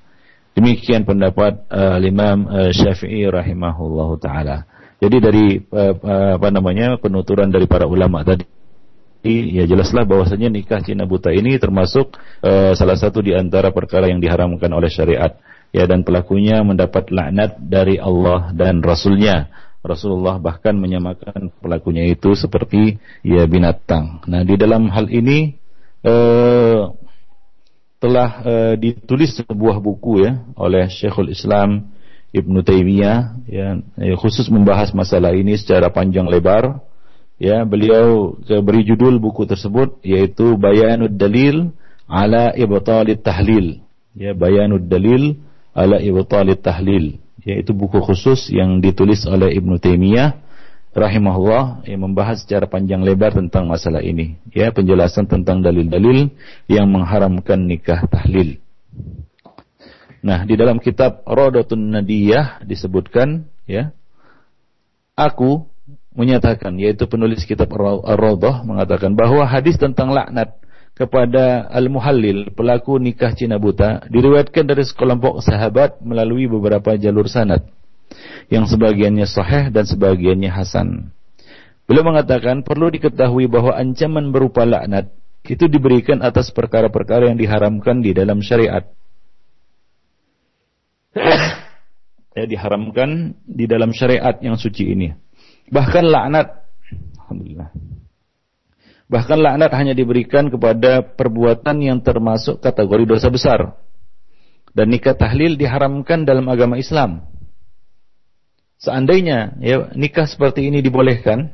[0.51, 4.67] Demikian pendapat uh, Imam uh, Syafi'i rahimahullahu taala.
[4.99, 5.95] Jadi dari uh,
[6.35, 8.43] apa namanya penuturan dari para ulama tadi
[9.29, 14.17] ya jelaslah bahwasanya nikah Cina buta ini termasuk uh, salah satu di antara perkara yang
[14.17, 15.37] diharamkan oleh syariat
[15.69, 19.49] ya dan pelakunya mendapat laknat dari Allah dan Rasulnya
[19.81, 24.21] Rasulullah bahkan menyamakan pelakunya itu seperti ya binatang.
[24.29, 25.57] Nah, di dalam hal ini
[26.05, 26.81] eh,
[27.97, 31.89] telah eh, ditulis sebuah buku ya oleh Syekhul Islam
[32.29, 36.77] Ibnu Taimiyah ya, ya khusus membahas masalah ini secara panjang lebar.
[37.41, 41.73] Ya, beliau beri judul buku tersebut yaitu Bayanud Dalil
[42.05, 43.81] ala Ibtalit Tahlil.
[44.13, 45.41] Ya, Bayanud Dalil
[45.73, 50.37] ala Ibtalit Tahlil yaitu buku khusus yang ditulis oleh Ibnu Taimiyah
[50.93, 56.29] rahimahullah yang membahas secara panjang lebar tentang masalah ini ya penjelasan tentang dalil-dalil
[56.69, 58.61] yang mengharamkan nikah tahlil.
[60.21, 63.89] Nah, di dalam kitab Rodatun Nadiyah disebutkan ya
[65.17, 65.70] aku
[66.11, 70.59] menyatakan yaitu penulis kitab Ar-Radah mengatakan bahwa hadis tentang laknat
[70.91, 77.63] kepada Al-Muhallil, pelaku nikah Cina buta, diriwayatkan dari sekelompok sahabat melalui beberapa jalur sanad,
[78.51, 81.15] yang sebagiannya sahih dan sebagiannya hasan.
[81.87, 85.11] Beliau mengatakan perlu diketahui bahwa ancaman berupa laknat
[85.47, 88.85] itu diberikan atas perkara-perkara yang diharamkan di dalam syariat.
[92.37, 95.11] ya diharamkan di dalam syariat yang suci ini.
[95.71, 96.67] Bahkan laknat
[97.15, 97.71] alhamdulillah
[99.11, 103.75] Bahkan laknat hanya diberikan kepada perbuatan yang termasuk kategori dosa besar.
[104.71, 107.27] Dan nikah tahlil diharamkan dalam agama Islam.
[108.79, 111.51] Seandainya ya nikah seperti ini dibolehkan,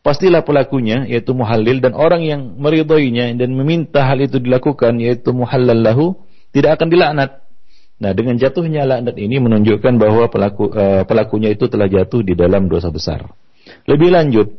[0.00, 5.84] pastilah pelakunya yaitu muhallil dan orang yang meridhoinya dan meminta hal itu dilakukan yaitu muhallal
[5.84, 6.16] lahu
[6.56, 7.41] tidak akan dilaknat.
[8.02, 12.66] Nah, dengan jatuhnya laknat ini menunjukkan bahwa pelaku uh, pelakunya itu telah jatuh di dalam
[12.66, 13.30] dosa besar.
[13.86, 14.58] Lebih lanjut,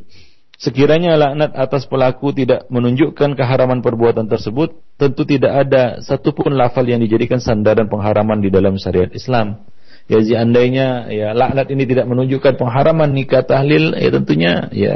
[0.63, 7.03] Sekiranya laknat atas pelaku tidak menunjukkan keharaman perbuatan tersebut, tentu tidak ada satupun lafal yang
[7.03, 9.59] dijadikan sandaran pengharaman di dalam syariat Islam.
[10.07, 14.93] Ya seandainya ya laknat ini tidak menunjukkan pengharaman nikah tahlil, ya tentunya ya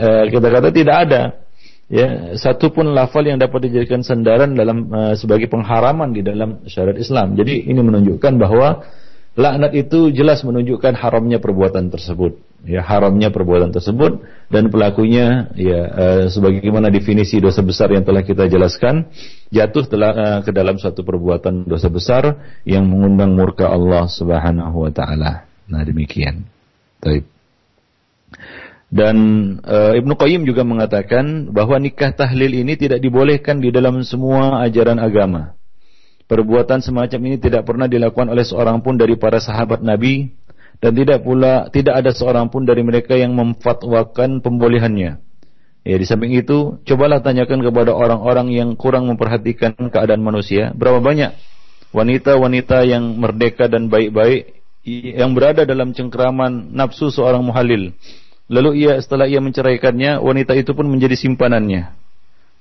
[0.00, 1.22] eh, kita kata tidak ada
[1.92, 7.36] ya satupun lafal yang dapat dijadikan sandaran dalam uh, sebagai pengharaman di dalam syariat Islam.
[7.36, 8.80] Jadi ini menunjukkan bahwa
[9.36, 16.24] laknat itu jelas menunjukkan haramnya perbuatan tersebut ya haramnya perbuatan tersebut dan pelakunya ya uh,
[16.30, 19.10] sebagaimana definisi dosa besar yang telah kita jelaskan
[19.50, 24.92] jatuh telah uh, ke dalam satu perbuatan dosa besar yang mengundang murka Allah Subhanahu wa
[24.94, 25.48] taala.
[25.66, 26.46] Nah, demikian.
[27.02, 27.26] Baik.
[28.92, 29.16] Dan
[29.64, 35.00] uh, Ibnu Qayyim juga mengatakan bahwa nikah tahlil ini tidak dibolehkan di dalam semua ajaran
[35.00, 35.56] agama.
[36.28, 40.36] Perbuatan semacam ini tidak pernah dilakukan oleh seorang pun dari para sahabat Nabi
[40.84, 45.24] dan tidak pula tidak ada seorang pun dari mereka yang memfatwakan pembolehannya.
[45.82, 51.34] Ya, di samping itu, cobalah tanyakan kepada orang-orang yang kurang memperhatikan keadaan manusia, berapa banyak
[51.90, 57.94] wanita-wanita yang merdeka dan baik-baik yang berada dalam cengkraman nafsu seorang muhalil.
[58.52, 61.96] Lalu ia setelah ia menceraikannya, wanita itu pun menjadi simpanannya.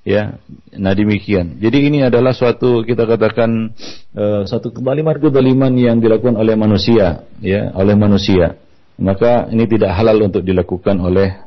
[0.02, 0.42] Ya,
[0.74, 1.62] nah demikian.
[1.62, 3.70] Jadi ini adalah suatu kita katakan
[4.18, 8.58] uh, suatu kebaliman kedoliman yang dilakukan oleh manusia, ya, oleh manusia.
[8.98, 11.38] Maka ini tidak halal untuk dilakukan oleh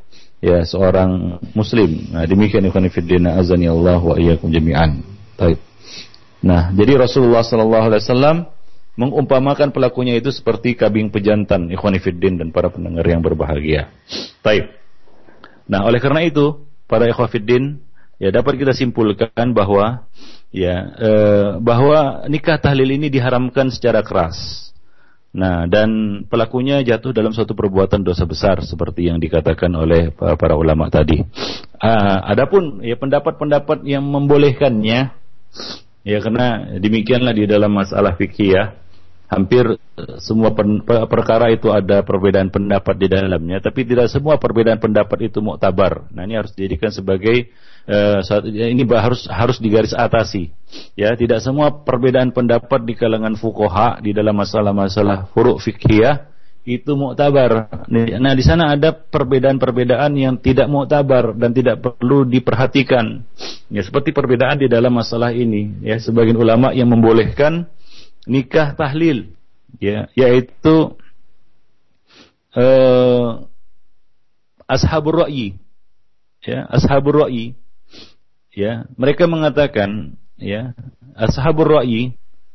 [0.44, 2.14] ya seorang muslim.
[2.14, 5.02] Nah, demikian ikhwan fillah azani Allah wa iyyakum jami'an.
[5.40, 5.58] Baik.
[6.44, 8.36] Nah, jadi Rasulullah sallallahu alaihi wasallam
[8.94, 13.90] mengumpamakan pelakunya itu seperti kabing pejantan ikhwan fillah dan para pendengar yang berbahagia.
[14.40, 14.70] Baik.
[15.66, 17.64] Nah, oleh karena itu, para ikhwan fillah
[18.22, 20.06] ya dapat kita simpulkan bahwa
[20.54, 24.70] ya eh, bahwa nikah tahlil ini diharamkan secara keras.
[25.34, 30.86] Nah, dan pelakunya jatuh dalam suatu perbuatan dosa besar seperti yang dikatakan oleh para ulama
[30.86, 31.18] tadi.
[31.74, 35.10] Uh, adapun ya pendapat-pendapat yang membolehkannya
[36.06, 38.64] ya karena demikianlah di dalam masalah fikih ya
[39.28, 40.52] hampir eh, semua
[41.08, 46.08] perkara itu ada perbedaan pendapat di dalamnya, tapi tidak semua perbedaan pendapat itu muktabar.
[46.12, 47.52] Nah ini harus dijadikan sebagai
[47.88, 50.52] uh, ini harus harus digaris atasi.
[50.98, 56.32] Ya, tidak semua perbedaan pendapat di kalangan fukoha di dalam masalah-masalah furuk fikih
[56.64, 57.68] itu muktabar.
[57.92, 63.20] Nah, di sana ada perbedaan-perbedaan yang tidak muktabar dan tidak perlu diperhatikan.
[63.68, 67.68] Ya, seperti perbedaan di dalam masalah ini, ya, sebagian ulama yang membolehkan
[68.24, 69.32] nikah tahlil
[69.80, 70.96] ya yaitu
[72.56, 73.44] uh,
[74.70, 75.58] ashabur ra'yi.
[76.44, 77.56] Ya, ashabur ra'yi.
[78.54, 80.76] Ya, mereka mengatakan ya,
[81.16, 82.14] ashabur ra'yi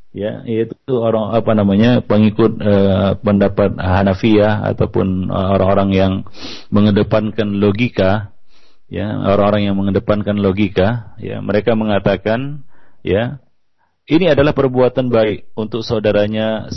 [0.09, 6.13] ya yaitu orang apa namanya pengikut uh, pendapat Hanafiyah ataupun orang-orang yang
[6.73, 8.33] mengedepankan logika
[8.89, 12.65] ya orang-orang yang mengedepankan logika ya mereka mengatakan
[13.05, 13.37] ya
[14.09, 16.73] ini adalah perbuatan baik untuk saudaranya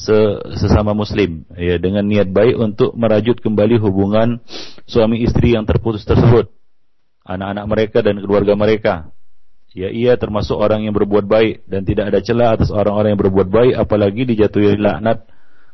[0.53, 4.39] sesama muslim ya dengan niat baik untuk merajut kembali hubungan
[4.85, 6.53] suami istri yang terputus tersebut
[7.25, 8.95] anak-anak mereka dan keluarga mereka
[9.73, 13.49] ya ia termasuk orang yang berbuat baik dan tidak ada celah atas orang-orang yang berbuat
[13.49, 15.25] baik apalagi dijatuhi laknat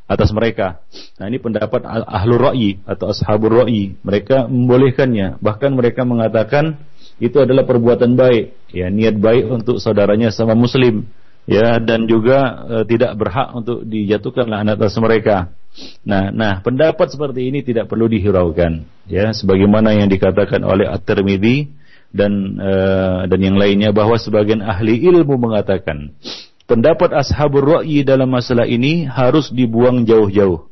[0.09, 0.81] atas mereka.
[1.21, 4.01] Nah ini pendapat ahlu ra'yi atau ashabur ra'yi.
[4.01, 5.37] Mereka membolehkannya.
[5.45, 6.81] Bahkan mereka mengatakan
[7.21, 8.73] itu adalah perbuatan baik.
[8.73, 11.05] Ya niat baik untuk saudaranya sama muslim.
[11.49, 15.57] Ya dan juga e, tidak berhak untuk dijatuhkan laknat atas mereka.
[16.05, 18.85] Nah, nah pendapat seperti ini tidak perlu dihiraukan.
[19.09, 21.73] Ya sebagaimana yang dikatakan oleh At-Tirmidzi
[22.13, 26.13] dan uh, dan yang lainnya bahwa sebagian ahli ilmu mengatakan
[26.69, 30.69] pendapat ashabur ra'yi dalam masalah ini harus dibuang jauh-jauh.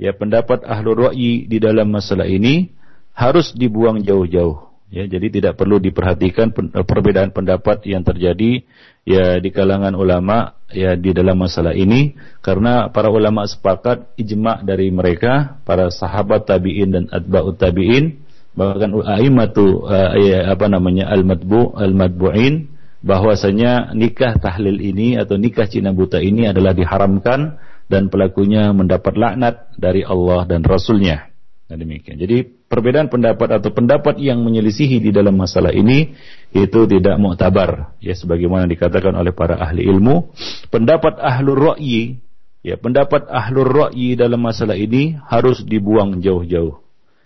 [0.00, 2.72] Ya, pendapat ahlur ra'yi di dalam masalah ini
[3.12, 4.69] harus dibuang jauh-jauh.
[4.90, 8.66] Ya, jadi tidak perlu diperhatikan eh, perbedaan pendapat yang terjadi
[9.06, 14.90] ya di kalangan ulama ya di dalam masalah ini karena para ulama sepakat ijma dari
[14.90, 18.18] mereka para sahabat tabi'in dan atba'ut tabi'in
[18.58, 25.94] bahkan aimatu uh, ya, apa namanya al-matbu al-matbu'in bahwasanya nikah tahlil ini atau nikah cina
[25.94, 31.30] buta ini adalah diharamkan dan pelakunya mendapat laknat dari Allah dan Rasulnya.
[31.70, 32.20] Nah demikian.
[32.20, 36.14] Jadi perbedaan pendapat atau pendapat yang menyelisihi di dalam masalah ini
[36.54, 37.98] itu tidak muktabar.
[37.98, 40.30] Ya sebagaimana dikatakan oleh para ahli ilmu,
[40.70, 42.22] pendapat ahlur ra'yi
[42.62, 46.78] ya pendapat ahlur ra'yi dalam masalah ini harus dibuang jauh-jauh.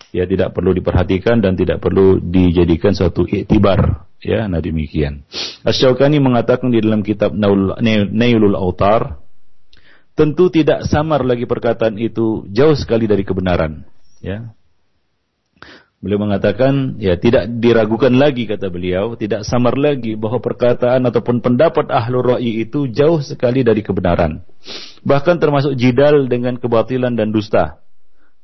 [0.09, 5.21] Ya tidak perlu diperhatikan dan tidak perlu dijadikan suatu iktibar ya nah demikian.
[5.61, 9.21] Asy-Syaukani mengatakan di dalam kitab Nailul Autar
[10.17, 13.83] tentu tidak samar lagi perkataan itu jauh sekali dari kebenaran.
[14.23, 14.55] Ya
[16.05, 21.89] Beliau mengatakan, ya tidak diragukan lagi kata beliau, tidak samar lagi bahwa perkataan ataupun pendapat
[21.89, 24.45] ahlul ra'i itu jauh sekali dari kebenaran.
[25.01, 27.81] Bahkan termasuk jidal dengan kebatilan dan dusta.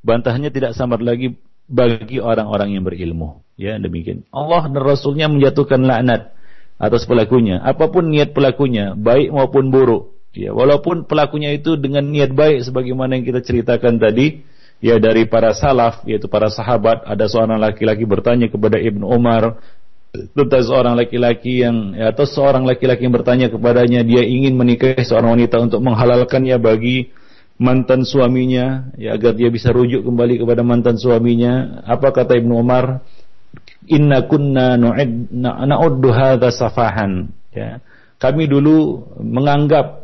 [0.02, 1.38] Bantahnya tidak samar lagi
[1.70, 3.46] bagi orang-orang yang berilmu.
[3.62, 4.26] Ya, demikian.
[4.34, 6.34] Allah dan Rasulnya menjatuhkan laknat
[6.82, 7.62] atas pelakunya.
[7.62, 10.18] Apa pun niat pelakunya, baik maupun buruk.
[10.34, 14.42] Ya, walaupun pelakunya itu dengan niat baik sebagaimana yang kita ceritakan tadi,
[14.82, 19.62] ya dari para salaf yaitu para sahabat ada seorang laki-laki bertanya kepada Ibnu Umar.
[20.12, 25.40] Tentang seorang laki-laki yang ya, atau seorang laki-laki yang bertanya kepadanya dia ingin menikahi seorang
[25.40, 27.16] wanita untuk menghalalkannya bagi
[27.56, 31.80] mantan suaminya ya agar dia bisa rujuk kembali kepada mantan suaminya.
[31.88, 33.00] Apa kata Ibnu Umar?
[33.88, 37.32] Inna kunna na'uddu hadza safahan.
[37.56, 37.80] Ya
[38.22, 40.01] kami dulu menganggap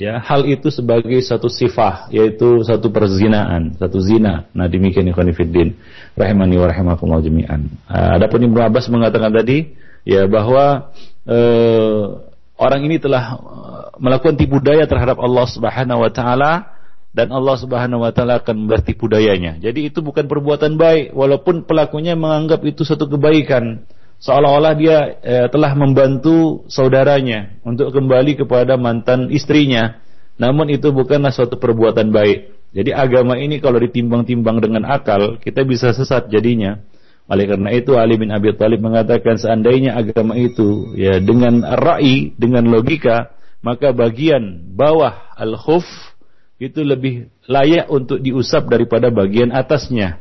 [0.00, 5.76] ya hal itu sebagai satu sifah yaitu satu perzinaan satu zina nah demikian ikhwan fillah
[6.16, 9.76] rahimani wa rahimakumullah jami'an adapun Ibnu Abbas mengatakan tadi
[10.08, 10.96] ya bahwa
[11.28, 12.04] uh,
[12.56, 16.52] orang ini telah uh, melakukan tipu daya terhadap Allah Subhanahu wa taala
[17.10, 19.58] dan Allah Subhanahu wa taala akan membalas tipu dayanya.
[19.58, 23.82] Jadi itu bukan perbuatan baik walaupun pelakunya menganggap itu satu kebaikan.
[24.20, 29.96] Seolah-olah dia eh, telah membantu saudaranya untuk kembali kepada mantan istrinya.
[30.36, 32.60] Namun itu bukanlah suatu perbuatan baik.
[32.76, 36.78] Jadi agama ini kalau ditimbang-timbang dengan akal, kita bisa sesat jadinya.
[37.30, 42.66] Oleh karena itu Ali bin Abi Thalib mengatakan seandainya agama itu ya dengan rai, dengan
[42.68, 43.32] logika,
[43.64, 45.86] maka bagian bawah al-khuf
[46.60, 50.20] itu lebih layak untuk diusap daripada bagian atasnya.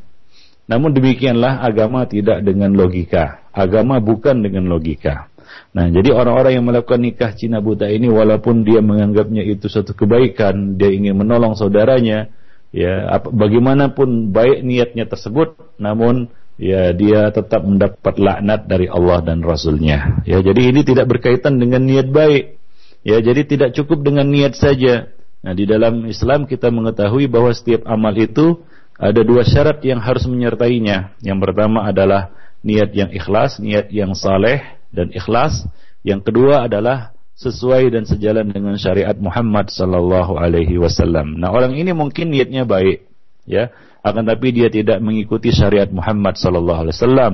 [0.69, 3.41] Namun demikianlah agama tidak dengan logika.
[3.49, 5.33] Agama bukan dengan logika.
[5.73, 10.77] Nah, jadi orang-orang yang melakukan nikah Cina buta ini walaupun dia menganggapnya itu suatu kebaikan,
[10.77, 12.29] dia ingin menolong saudaranya,
[12.69, 16.29] ya bagaimanapun baik niatnya tersebut, namun
[16.61, 20.21] ya dia tetap mendapat laknat dari Allah dan Rasulnya.
[20.29, 22.61] Ya, jadi ini tidak berkaitan dengan niat baik.
[23.01, 25.09] Ya, jadi tidak cukup dengan niat saja.
[25.39, 28.59] Nah, di dalam Islam kita mengetahui bahwa setiap amal itu
[28.99, 31.15] ada dua syarat yang harus menyertainya.
[31.23, 34.59] Yang pertama adalah niat yang ikhlas, niat yang saleh
[34.91, 35.63] dan ikhlas.
[36.03, 41.39] Yang kedua adalah sesuai dan sejalan dengan syariat Muhammad sallallahu alaihi wasallam.
[41.39, 43.07] Nah, orang ini mungkin niatnya baik,
[43.47, 47.33] ya akan tapi dia tidak mengikuti syariat Muhammad sallallahu alaihi wasallam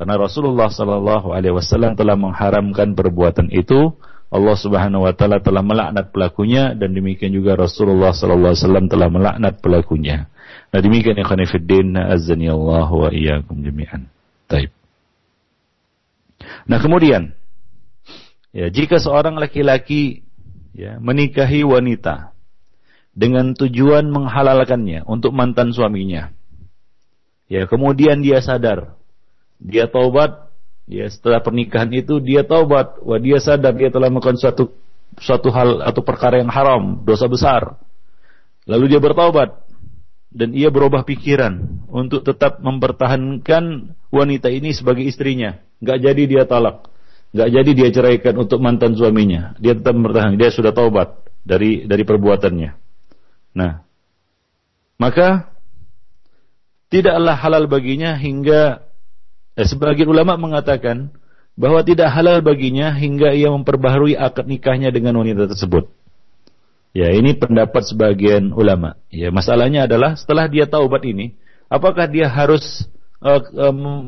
[0.00, 3.92] karena Rasulullah sallallahu alaihi wasallam telah mengharamkan perbuatan itu
[4.32, 9.08] Allah Subhanahu wa taala telah melaknat pelakunya dan demikian juga Rasulullah sallallahu alaihi wasallam telah
[9.12, 10.28] melaknat pelakunya.
[10.74, 14.10] Nah demikian ikhwan fillah azani Allah wa iyyakum jami'an.
[14.50, 14.70] Taib.
[16.66, 17.34] Nah kemudian
[18.50, 20.26] ya jika seorang laki-laki
[20.76, 22.36] ya menikahi wanita
[23.16, 26.36] dengan tujuan menghalalkannya untuk mantan suaminya.
[27.48, 29.00] Ya, kemudian dia sadar,
[29.56, 30.52] dia taubat,
[30.84, 34.68] ya setelah pernikahan itu dia taubat, wah dia sadar dia telah melakukan suatu
[35.16, 37.80] suatu hal atau perkara yang haram, dosa besar.
[38.68, 39.64] Lalu dia bertaubat
[40.30, 45.62] dan ia berubah pikiran untuk tetap mempertahankan wanita ini sebagai istrinya.
[45.80, 46.88] Gak jadi dia talak,
[47.36, 49.54] gak jadi dia ceraikan untuk mantan suaminya.
[49.60, 52.70] Dia tetap mempertahankan, dia sudah taubat dari dari perbuatannya.
[53.56, 53.86] Nah,
[54.98, 55.52] maka
[56.88, 58.84] tidaklah halal baginya hingga
[59.56, 61.12] eh, sebagian ulama mengatakan
[61.56, 65.88] bahwa tidak halal baginya hingga ia memperbaharui akad nikahnya dengan wanita tersebut.
[66.96, 68.96] Ya, ini pendapat sebagian ulama.
[69.12, 71.36] Ya, masalahnya adalah setelah dia taubat ini,
[71.68, 72.88] apakah dia harus
[73.20, 73.44] uh,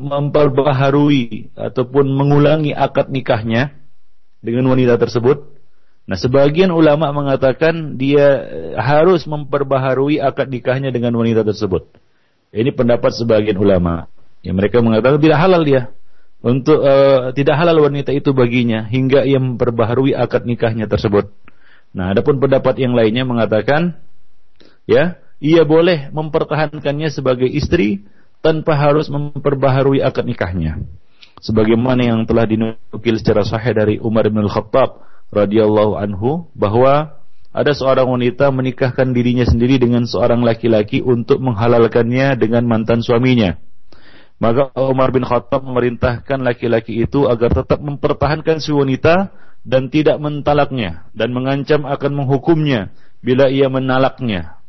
[0.09, 3.77] memperbaharui ataupun mengulangi akad nikahnya
[4.41, 5.53] dengan wanita tersebut?
[6.09, 11.93] Nah, sebagian ulama mengatakan dia eh, harus memperbaharui akad nikahnya dengan wanita tersebut.
[12.49, 14.09] Ini pendapat sebagian ulama.
[14.41, 15.93] Ya, mereka mengatakan tidak halal dia
[16.41, 21.29] untuk uh, tidak halal wanita itu baginya hingga ia memperbaharui akad nikahnya tersebut.
[21.89, 23.97] Nah, adapun pendapat yang lainnya mengatakan
[24.85, 28.05] ya, ia boleh mempertahankannya sebagai istri
[28.45, 30.79] tanpa harus memperbaharui akad nikahnya.
[31.39, 34.99] Sebagaimana yang telah dinukil secara sahih dari Umar bin Al-Khattab
[35.31, 37.15] radhiyallahu anhu bahwa
[37.49, 43.57] ada seorang wanita menikahkan dirinya sendiri dengan seorang laki-laki untuk menghalalkannya dengan mantan suaminya.
[44.39, 49.35] Maka Umar bin Khattab memerintahkan laki-laki itu agar tetap mempertahankan si wanita
[49.67, 54.59] dan tidak mentalaknya dan mengancam akan menghukumnya bila ia menalaknya.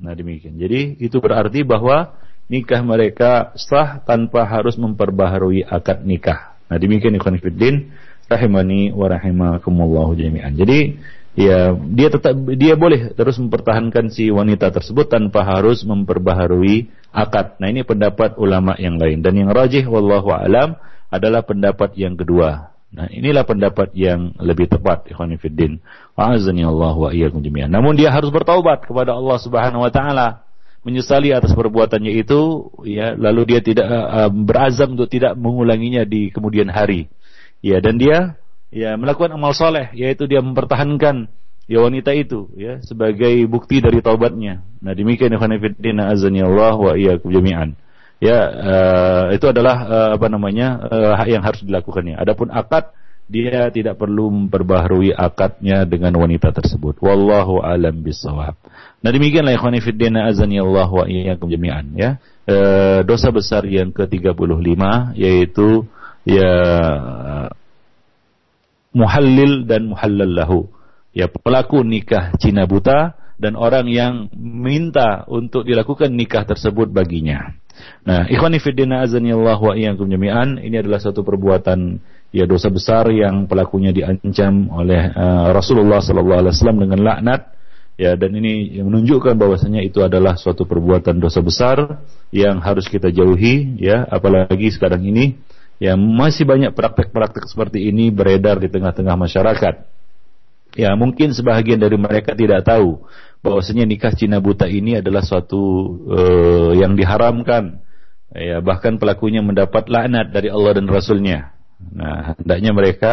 [0.00, 0.56] Nah demikian.
[0.56, 2.16] Jadi itu berarti bahwa
[2.48, 6.56] nikah mereka sah tanpa harus memperbaharui akad nikah.
[6.72, 7.86] Nah demikian ikhwan fillah
[8.30, 10.56] rahimani wa rahimakumullah jami'an.
[10.56, 10.96] Jadi
[11.38, 17.60] ya dia tetap dia boleh terus mempertahankan si wanita tersebut tanpa harus memperbaharui akad.
[17.60, 20.78] Nah ini pendapat ulama yang lain dan yang rajih wallahu alam
[21.10, 22.70] adalah pendapat yang kedua.
[22.90, 25.78] Nah inilah pendapat yang lebih tepat ikhwan fillah.
[26.18, 27.70] Wa'azani Allah wa iyyakum jami'an.
[27.70, 30.42] Namun dia harus bertaubat kepada Allah Subhanahu wa taala
[30.82, 36.66] menyesali atas perbuatannya itu ya lalu dia tidak uh, berazam untuk tidak mengulanginya di kemudian
[36.66, 37.06] hari.
[37.62, 38.40] Ya dan dia
[38.74, 41.30] ya melakukan amal soleh yaitu dia mempertahankan
[41.70, 44.66] ya wanita itu ya sebagai bukti dari taubatnya.
[44.82, 47.78] Nah demikian ikhwan fillah azani Allah wa iyyakum jami'an.
[48.20, 52.20] Ya uh, itu adalah uh, apa namanya uh, yang harus dilakukannya.
[52.20, 52.92] Adapun akad
[53.30, 56.98] dia tidak perlu memperbaharui akadnya dengan wanita tersebut.
[56.98, 58.58] Wallahu alam bisawab.
[59.00, 62.18] Nah demikianlah ikhwan fillah azani Allah wa iyyakum jami'an ya.
[62.42, 62.56] E,
[63.06, 64.82] dosa besar yang ke-35
[65.14, 65.86] yaitu
[66.26, 66.54] ya
[68.90, 70.60] muhallil dan muhallal lahu.
[71.14, 77.59] Ya pelaku nikah Cina buta dan orang yang minta untuk dilakukan nikah tersebut baginya.
[78.04, 82.00] Nah, ikhwani fiddina Allah wa iyyakum jami'an, ini adalah satu perbuatan
[82.30, 87.42] ya dosa besar yang pelakunya diancam oleh uh, Rasulullah sallallahu alaihi wasallam dengan laknat.
[88.00, 92.00] Ya dan ini menunjukkan bahwasanya itu adalah suatu perbuatan dosa besar
[92.32, 94.08] yang harus kita jauhi ya.
[94.08, 95.36] Apalagi sekarang ini
[95.80, 99.74] Ya, masih banyak praktek-praktek seperti ini beredar di tengah-tengah masyarakat.
[100.78, 103.02] Ya, mungkin sebahagian dari mereka tidak tahu
[103.40, 105.60] bahwasanya nikah Cina buta ini adalah suatu
[106.06, 107.82] uh, yang diharamkan.
[108.30, 111.50] Ya, bahkan pelakunya mendapat laknat dari Allah dan Rasulnya.
[111.80, 113.12] Nah, hendaknya mereka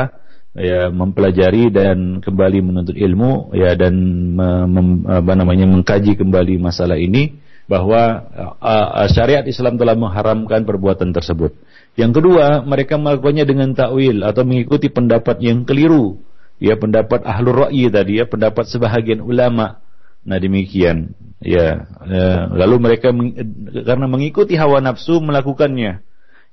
[0.58, 3.94] ya mempelajari dan kembali menuntut ilmu ya dan
[4.38, 7.38] mem, apa namanya mengkaji kembali masalah ini
[7.70, 8.26] bahwa
[8.58, 11.54] uh, syariat Islam telah mengharamkan perbuatan tersebut.
[11.98, 16.22] Yang kedua, mereka melakukannya dengan takwil atau mengikuti pendapat yang keliru.
[16.58, 19.82] Ya, pendapat ahlul ra'yi tadi ya, pendapat sebahagian ulama.
[20.26, 21.14] Nah, demikian.
[21.38, 23.38] Ya, ya lalu mereka meng,
[23.86, 26.02] karena mengikuti hawa nafsu melakukannya.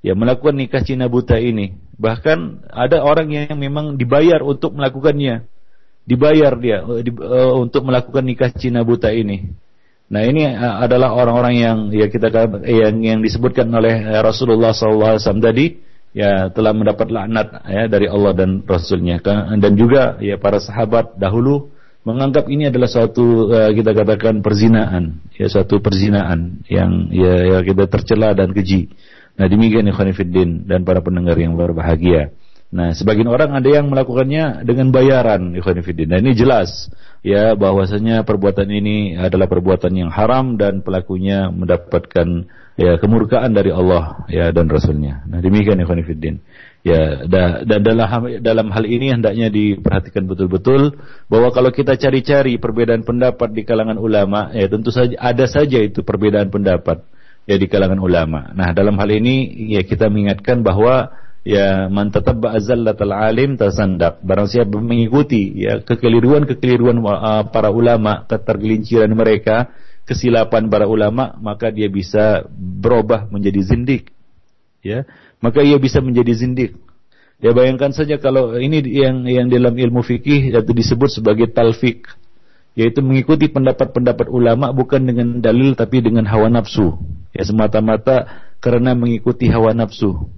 [0.05, 1.81] Ya, melakukan nikah Cina buta ini.
[1.97, 5.49] Bahkan ada orang yang memang dibayar untuk melakukannya.
[6.05, 9.57] Dibayar dia uh, untuk melakukan nikah Cina buta ini.
[10.13, 12.29] Nah ini uh, adalah orang-orang yang ya kita
[12.69, 15.81] yang yang disebutkan oleh Rasulullah SAW tadi
[16.15, 19.19] ya telah mendapat laknat ya dari Allah dan Rasulnya
[19.59, 21.75] dan juga ya para sahabat dahulu
[22.07, 27.91] menganggap ini adalah suatu uh, kita katakan perzinaan ya suatu perzinaan yang ya, ya kita
[27.91, 28.95] tercela dan keji.
[29.35, 30.15] Nah demikian ikhwan
[30.71, 32.31] dan para pendengar yang berbahagia.
[32.75, 36.11] Nah, sebagian orang ada yang melakukannya dengan bayaran, ikhwan fillah.
[36.11, 36.91] Nah, ini jelas
[37.23, 44.27] ya bahwasanya perbuatan ini adalah perbuatan yang haram dan pelakunya mendapatkan ya kemurkaan dari Allah
[44.27, 45.23] ya dan Rasulnya.
[45.27, 46.39] Nah, demikian ikhwan fillah.
[46.85, 48.05] Ya, dan dalam
[48.45, 51.01] dalam hal ini hendaknya diperhatikan betul-betul
[51.33, 56.05] bahwa kalau kita cari-cari perbedaan pendapat di kalangan ulama, ya tentu saja ada saja itu
[56.05, 57.01] perbedaan pendapat
[57.49, 58.53] ya di kalangan ulama.
[58.53, 64.21] Nah, dalam hal ini ya kita mengingatkan bahwa ya man tatabba azallatal alim tasandak.
[64.21, 69.73] Barang siapa mengikuti ya kekeliruan-kekeliruan uh, para ulama, ketergelinciran mereka,
[70.05, 74.13] kesilapan para ulama, maka dia bisa berubah menjadi zindik.
[74.85, 75.09] Ya,
[75.41, 76.77] maka ia bisa menjadi zindik.
[77.43, 82.07] Ya bayangkan saja kalau ini yang yang dalam ilmu fikih itu disebut sebagai talfik,
[82.79, 86.95] yaitu mengikuti pendapat-pendapat ulama bukan dengan dalil tapi dengan hawa nafsu.
[87.35, 88.31] Ya semata-mata
[88.63, 90.31] karena mengikuti hawa nafsu.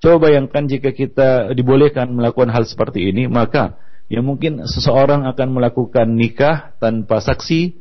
[0.00, 3.76] Coba bayangkan jika kita dibolehkan melakukan hal seperti ini, maka
[4.08, 7.76] ya mungkin seseorang akan melakukan nikah tanpa saksi,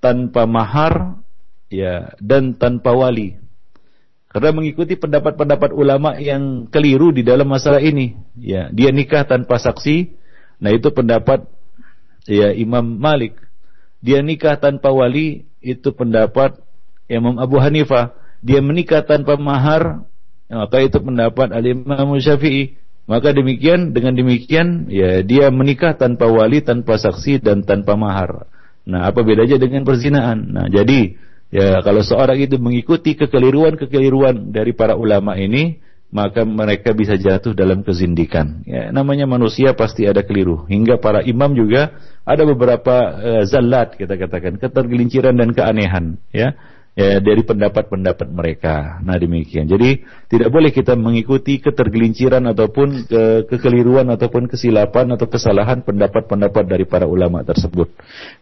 [0.00, 1.20] tanpa mahar,
[1.68, 3.38] ya dan tanpa wali.
[4.30, 8.14] Karena mengikuti pendapat-pendapat ulama yang keliru di dalam masalah ini.
[8.38, 10.14] Ya, dia nikah tanpa saksi.
[10.62, 11.50] Nah, itu pendapat
[12.30, 13.34] ya Imam Malik.
[13.98, 16.62] Dia nikah tanpa wali, itu pendapat
[17.10, 18.14] Imam Abu Hanifah.
[18.40, 20.08] Dia menikah tanpa mahar,
[20.48, 22.80] maka itu pendapat Al-Imam Syafi'i.
[23.10, 28.46] Maka demikian, dengan demikian, ya dia menikah tanpa wali, tanpa saksi, dan tanpa mahar.
[28.86, 30.52] Nah, apa bedanya dengan perzinaan?
[30.54, 31.16] Nah, jadi
[31.50, 35.82] Ya, kalau seorang itu mengikuti kekeliruan-kekeliruan dari para ulama ini,
[36.14, 38.62] maka mereka bisa jatuh dalam kezindikan.
[38.62, 40.70] Ya, namanya manusia pasti ada keliru.
[40.70, 41.90] Hingga para imam juga
[42.22, 46.54] ada beberapa uh, zallat kita katakan, ketergelinciran dan keanehan, ya.
[47.00, 49.00] Ya, dari pendapat-pendapat mereka.
[49.00, 49.64] Nah, demikian.
[49.64, 56.84] Jadi, tidak boleh kita mengikuti ketergelinciran ataupun ke kekeliruan ataupun kesilapan atau kesalahan pendapat-pendapat dari
[56.84, 57.88] para ulama tersebut.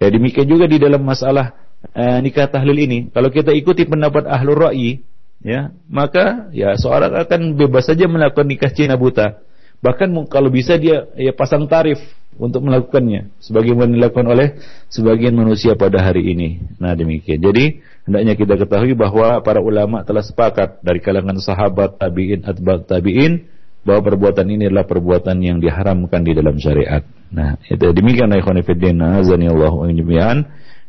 [0.03, 1.55] Ya, demikian juga di dalam masalah
[1.95, 5.07] eh, nikah tahlil ini, kalau kita ikuti pendapat ahlul ra'i,
[5.39, 9.39] ya, maka ya seorang akan bebas saja melakukan nikah Cina buta.
[9.79, 12.03] Bahkan kalau bisa dia ya pasang tarif
[12.35, 14.49] untuk melakukannya sebagaimana dilakukan oleh
[14.91, 16.59] sebagian manusia pada hari ini.
[16.83, 17.39] Nah, demikian.
[17.39, 23.45] Jadi, hendaknya kita ketahui bahwa para ulama telah sepakat dari kalangan sahabat, tabi'in, atba' tabi'in
[23.85, 27.05] bahwa perbuatan ini adalah perbuatan yang diharamkan di dalam syariat.
[27.29, 29.13] Nah, itu demikian ikhwan fillah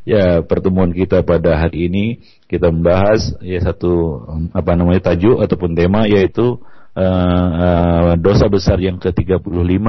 [0.08, 2.06] ya pertemuan kita pada hari ini
[2.50, 6.58] kita membahas ya satu apa namanya tajuk ataupun tema yaitu
[6.98, 9.86] uh, uh, dosa besar yang ke-35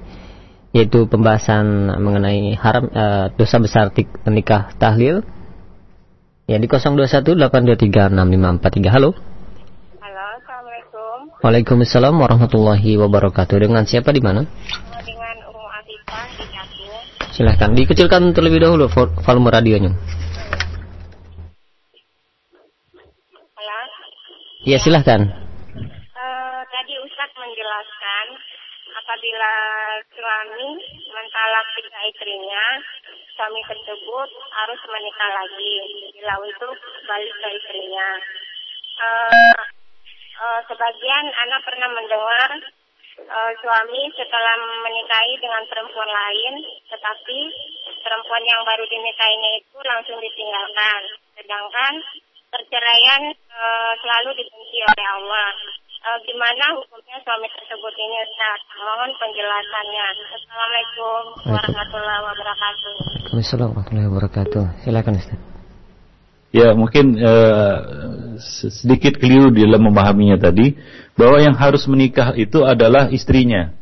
[0.78, 3.90] yaitu pembahasan mengenai haram uh, dosa besar
[4.30, 5.26] nikah tahlil
[6.46, 8.94] Ya di 0218236543.
[8.94, 9.18] Halo.
[9.98, 11.42] Halo, Assalamualaikum.
[11.42, 13.66] Waalaikumsalam warahmatullahi wabarakatuh.
[13.66, 14.46] Dengan siapa di mana?
[15.02, 17.02] Dengan Umu Afifah di Cakung.
[17.34, 18.86] Silahkan dikecilkan terlebih dahulu
[19.26, 19.98] volume radionya.
[23.58, 23.80] Halo.
[24.70, 25.26] Iya silahkan.
[25.26, 28.26] Uh, tadi Ustadz menjelaskan
[28.94, 29.52] apabila
[30.14, 30.78] suami
[31.10, 32.66] mentalak tiga istrinya,
[33.36, 35.76] suami tersebut harus menikah lagi.
[36.16, 36.70] Bila itu
[37.04, 38.10] balik ke istrinya.
[38.96, 39.56] Uh,
[40.40, 42.50] uh, sebagian anak pernah mendengar
[43.28, 44.56] uh, suami setelah
[44.88, 46.54] menikahi dengan perempuan lain,
[46.88, 47.40] tetapi
[48.00, 51.02] perempuan yang baru dinikahinya itu langsung ditinggalkan.
[51.36, 51.94] Sedangkan
[52.48, 53.22] perceraian
[53.52, 55.52] uh, selalu dibenci oleh Allah.
[56.06, 58.62] Uh, gimana hukumnya suami tersebut ini Ustaz?
[58.78, 60.06] Mohon penjelasannya.
[60.38, 62.92] Assalamualaikum warahmatullahi wabarakatuh.
[62.94, 64.64] Waalaikumsalam warahmatullahi wabarakatuh.
[64.86, 65.42] Silakan Ustaz.
[66.54, 67.78] Ya mungkin uh,
[68.70, 70.78] sedikit keliru di dalam memahaminya tadi
[71.18, 73.74] bahwa yang harus menikah itu adalah istrinya.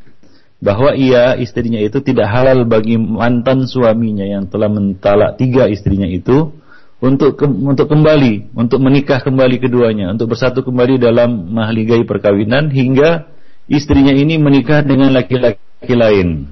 [0.64, 6.56] Bahwa ia istrinya itu tidak halal bagi mantan suaminya yang telah mentalak tiga istrinya itu
[7.04, 13.28] untuk ke, untuk kembali, untuk menikah kembali keduanya, untuk bersatu kembali dalam mahligai perkawinan hingga
[13.68, 16.48] istrinya ini menikah dengan laki-laki lain.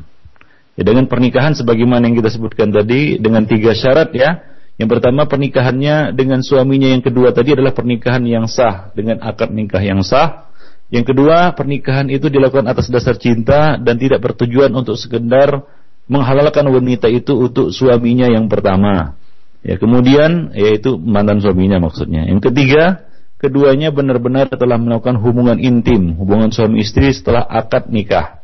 [0.77, 6.17] Ya, dengan pernikahan sebagaimana yang kita sebutkan tadi dengan tiga syarat ya yang pertama pernikahannya
[6.17, 10.49] dengan suaminya, yang kedua tadi adalah pernikahan yang sah dengan akad nikah yang sah.
[10.91, 15.65] Yang kedua, pernikahan itu dilakukan atas dasar cinta dan tidak bertujuan untuk sekedar
[16.05, 19.17] menghalalkan wanita itu untuk suaminya yang pertama.
[19.63, 22.27] Ya, kemudian yaitu mantan suaminya maksudnya.
[22.27, 23.07] Yang ketiga,
[23.39, 28.43] keduanya benar-benar telah melakukan hubungan intim, hubungan suami istri setelah akad nikah.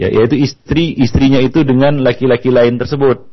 [0.00, 3.28] Ya, yaitu istri istrinya itu dengan laki-laki lain tersebut.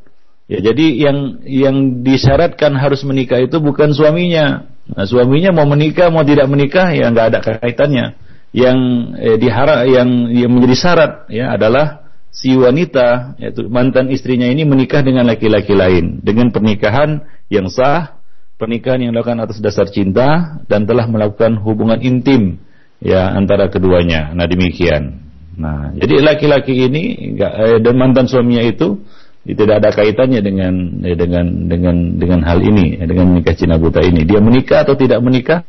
[0.52, 1.18] Ya, jadi yang
[1.48, 4.68] yang disyaratkan harus menikah itu bukan suaminya.
[4.92, 8.20] Nah, suaminya mau menikah mau tidak menikah ya nggak ada kaitannya.
[8.52, 8.78] Yang
[9.18, 12.03] eh, diharap yang yang menjadi syarat ya adalah
[12.34, 18.18] si wanita yaitu mantan istrinya ini menikah dengan laki-laki lain dengan pernikahan yang sah,
[18.58, 22.58] pernikahan yang dilakukan atas dasar cinta dan telah melakukan hubungan intim
[22.98, 24.34] ya antara keduanya.
[24.34, 25.22] Nah, demikian.
[25.54, 28.98] Nah, jadi laki-laki ini eh, dan mantan suaminya itu
[29.46, 30.74] tidak ada kaitannya dengan
[31.06, 34.98] eh, dengan dengan dengan hal ini eh, dengan menikah Cina buta ini dia menikah atau
[34.98, 35.62] tidak menikah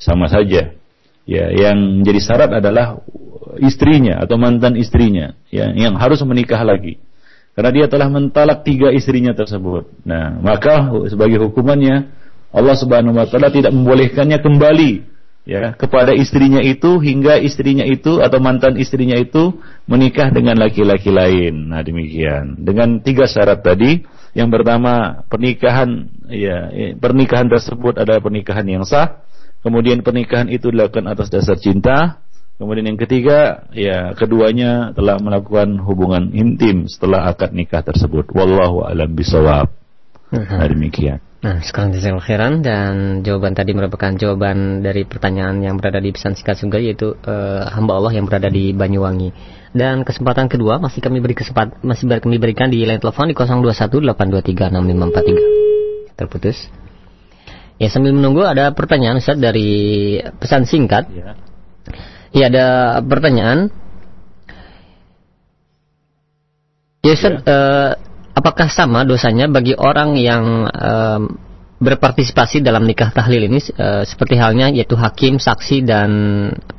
[0.00, 0.72] sama saja
[1.28, 3.02] ya yang menjadi syarat adalah
[3.60, 7.00] istrinya atau mantan istrinya ya yang harus menikah lagi
[7.56, 12.12] karena dia telah mentalak tiga istrinya tersebut nah maka sebagai hukumannya
[12.56, 14.92] Allah Subhanahu wa taala tidak membolehkannya kembali
[15.46, 19.54] ya kepada istrinya itu hingga istrinya itu atau mantan istrinya itu
[19.86, 21.70] menikah dengan laki-laki lain.
[21.70, 24.02] Nah demikian dengan tiga syarat tadi.
[24.36, 26.68] Yang pertama pernikahan ya
[27.00, 29.24] pernikahan tersebut adalah pernikahan yang sah.
[29.64, 32.20] Kemudian pernikahan itu dilakukan atas dasar cinta.
[32.56, 38.32] Kemudian yang ketiga ya keduanya telah melakukan hubungan intim setelah akad nikah tersebut.
[38.32, 39.68] Wallahu alam bisawab.
[40.32, 41.20] Nah demikian.
[41.44, 46.34] Nah, sekarang jazakallahu khairan dan jawaban tadi merupakan jawaban dari pertanyaan yang berada di pesan
[46.34, 49.30] singkat juga yaitu uh, hamba Allah yang berada di Banyuwangi.
[49.76, 56.18] Dan kesempatan kedua masih kami beri kesempatan masih kami berikan di line telepon di 0218236543.
[56.18, 56.56] Terputus.
[57.76, 61.12] Ya sambil menunggu ada pertanyaan Ustaz dari pesan singkat.
[61.12, 61.36] Ya.
[62.34, 63.70] Ya ada pertanyaan.
[67.06, 67.40] Ya Ustaz, ya.
[67.46, 67.90] Uh,
[68.34, 71.22] apakah sama dosanya bagi orang yang um,
[71.76, 76.10] berpartisipasi dalam nikah tahlil ini uh, seperti halnya yaitu hakim, saksi dan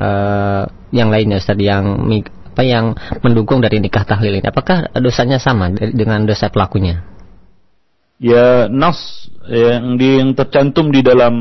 [0.02, 2.10] uh, yang lainnya Ustaz yang
[2.58, 4.48] apa yang mendukung dari nikah tahlil ini.
[4.50, 7.06] Apakah dosanya sama dengan dosa pelakunya?
[8.18, 11.34] Ya nas yang, di, yang tercantum di dalam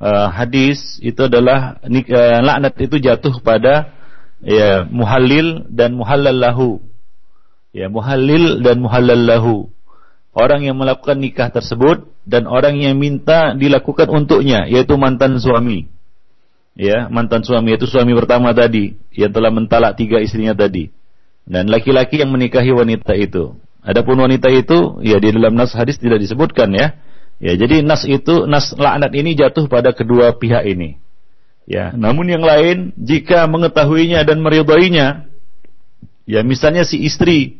[0.00, 3.92] uh, hadis itu adalah uh, laknat itu jatuh pada
[4.44, 6.80] ya muhallil dan muhallallahu.
[7.76, 9.68] Ya muhallil dan muhallallahu.
[10.36, 15.88] Orang yang melakukan nikah tersebut dan orang yang minta dilakukan untuknya yaitu mantan suami.
[16.76, 20.92] Ya mantan suami itu suami pertama tadi yang telah mentalak tiga istrinya tadi.
[21.48, 23.56] Dan laki-laki yang menikahi wanita itu.
[23.80, 26.98] Adapun wanita itu ya di dalam nas hadis tidak disebutkan ya
[27.42, 31.00] ya jadi nas itu nas laknat ini jatuh pada kedua pihak ini.
[31.66, 35.26] Ya namun yang lain jika mengetahuinya dan meridainya
[36.26, 37.58] ya misalnya si istri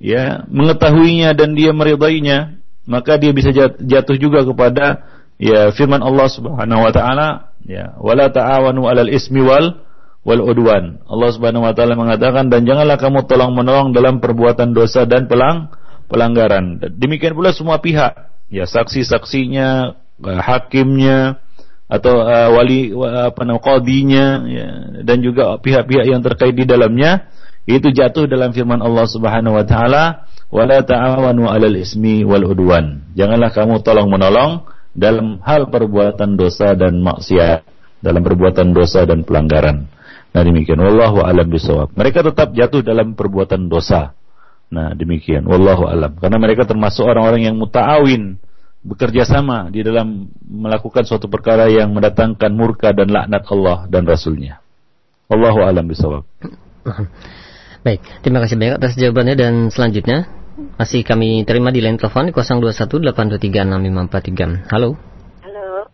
[0.00, 5.04] ya mengetahuinya dan dia meridainya maka dia bisa jatuh juga kepada
[5.36, 7.28] ya firman Allah Subhanahu wa taala
[7.68, 9.82] ya wala ta'awanu 'alal ismi wal
[10.22, 11.02] wal udwan.
[11.06, 15.70] Allah Subhanahu wa taala mengatakan dan janganlah kamu tolong menolong dalam perbuatan dosa dan pelang
[16.06, 16.78] pelanggaran.
[16.94, 21.40] Demikian pula semua pihak ya saksi-saksinya hakimnya
[21.88, 24.68] atau uh, wali apa namanya qadinya ya,
[25.04, 27.32] dan juga pihak-pihak yang terkait di dalamnya
[27.64, 33.04] itu jatuh dalam firman Allah Subhanahu wa taala wala ta'awanu 'alal ismi wal udwan.
[33.16, 37.64] Janganlah kamu tolong menolong dalam hal perbuatan dosa dan maksiat,
[38.04, 39.88] dalam perbuatan dosa dan pelanggaran.
[40.32, 41.92] Nah demikian wallahu alam bisawab.
[41.92, 44.16] Mereka tetap jatuh dalam perbuatan dosa.
[44.72, 48.40] Nah demikian wallahu alam karena mereka termasuk orang-orang yang muta'awin
[48.82, 54.64] bekerja sama di dalam melakukan suatu perkara yang mendatangkan murka dan laknat Allah dan Rasulnya.
[55.28, 56.24] Wallahu alam bisawab.
[57.82, 60.26] Baik, terima kasih banyak atas jawabannya dan selanjutnya
[60.78, 64.70] masih kami terima di line telepon 0218236543.
[64.70, 64.96] Halo.
[65.42, 65.86] Halo.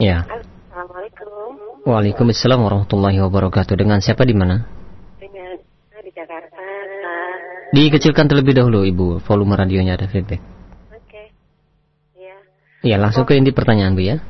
[0.00, 0.24] Ya.
[0.24, 1.26] Assalamualaikum.
[1.86, 3.76] Waalaikumsalam warahmatullahi wabarakatuh.
[3.78, 4.75] Dengan siapa di mana?
[7.74, 10.38] Dikecilkan terlebih dahulu Ibu, volume radionya ada feedback.
[10.94, 11.34] Oke.
[12.14, 12.36] Iya.
[12.86, 14.22] Ya, langsung ke inti pertanyaan Bu ya.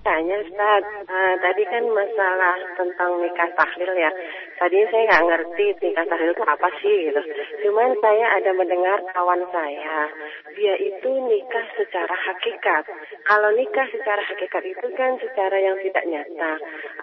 [0.00, 4.12] Tanya Ustaz, uh, tadi kan masalah tentang nikah tahlil ya.
[4.60, 7.20] Tadi saya nggak ngerti nikah tahlil itu apa sih gitu.
[7.64, 10.12] Cuman saya ada mendengar kawan saya,
[10.52, 12.92] dia itu nikah secara hakikat.
[13.24, 16.52] Kalau nikah secara hakikat itu kan secara yang tidak nyata.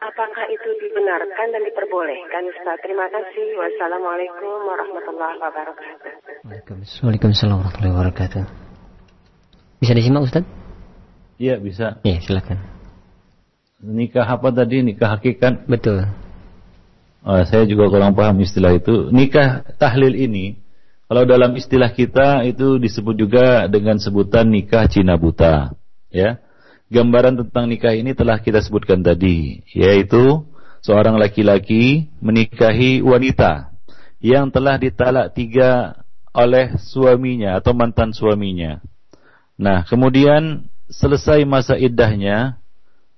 [0.06, 2.78] Apakah itu dibenarkan dan diperbolehkan Ustaz?
[2.86, 3.58] Terima kasih.
[3.58, 6.14] Wassalamualaikum warahmatullahi wabarakatuh.
[6.46, 8.44] Waalaikumsalam warahmatullahi wabarakatuh.
[9.82, 10.46] Bisa disimak Ustaz?
[11.42, 11.98] Iya bisa.
[12.06, 12.77] Iya silakan.
[13.78, 14.82] Nikah apa tadi?
[14.82, 15.70] Nikah hakikat?
[15.70, 16.10] Betul.
[17.22, 19.14] Oh, saya juga kurang paham istilah itu.
[19.14, 20.58] Nikah tahlil ini,
[21.06, 25.78] kalau dalam istilah kita itu disebut juga dengan sebutan nikah Cina buta.
[26.10, 26.42] Ya,
[26.90, 30.48] gambaran tentang nikah ini telah kita sebutkan tadi, yaitu
[30.82, 33.76] seorang laki-laki menikahi wanita
[34.24, 36.02] yang telah ditalak tiga
[36.34, 38.82] oleh suaminya atau mantan suaminya.
[39.60, 42.58] Nah, kemudian selesai masa iddahnya,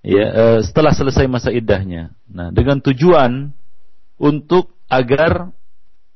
[0.06, 2.14] ya uh, setelah selesai masa iddahnya.
[2.30, 3.52] Nah, dengan tujuan
[4.20, 5.52] untuk agar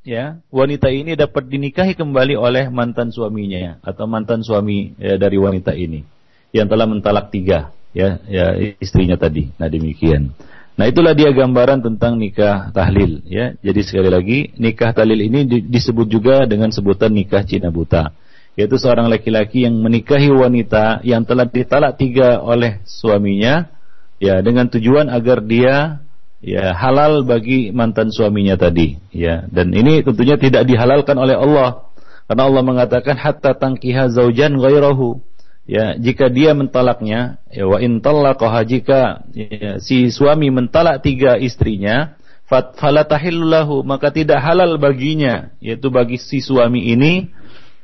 [0.03, 5.71] ya wanita ini dapat dinikahi kembali oleh mantan suaminya atau mantan suami ya, dari wanita
[5.75, 6.03] ini
[6.51, 9.51] yang telah mentalak tiga ya ya istrinya tadi.
[9.59, 10.34] Nah, demikian.
[10.73, 13.53] Nah, itulah dia gambaran tentang nikah tahlil ya.
[13.61, 18.09] Jadi sekali lagi nikah tahlil ini disebut juga dengan sebutan nikah Cina buta
[18.54, 23.74] yaitu seorang laki-laki yang menikahi wanita yang telah ditalak tiga oleh suaminya
[24.22, 26.06] ya dengan tujuan agar dia
[26.43, 29.49] ya halal bagi mantan suaminya tadi ya.
[29.49, 31.89] Dan ini tentunya tidak dihalalkan oleh Allah.
[32.30, 35.20] Karena Allah mengatakan hatta tangkiha zaujan ghairahu
[35.64, 42.20] ya jika dia mentalaknya ya wa in talaqaha jika ya, si suami mentalak tiga istrinya
[42.47, 47.32] fala tahillahu maka tidak halal baginya yaitu bagi si suami ini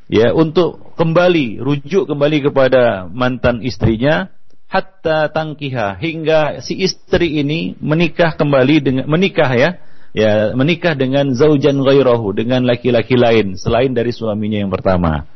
[0.10, 4.34] ya untuk kembali rujuk kembali kepada mantan istrinya
[4.66, 9.70] hatta tangkiha hingga si istri ini menikah kembali dengan menikah ya
[10.14, 15.30] ya menikah dengan zaujan ghairahu dengan laki-laki lain selain dari suaminya yang pertama.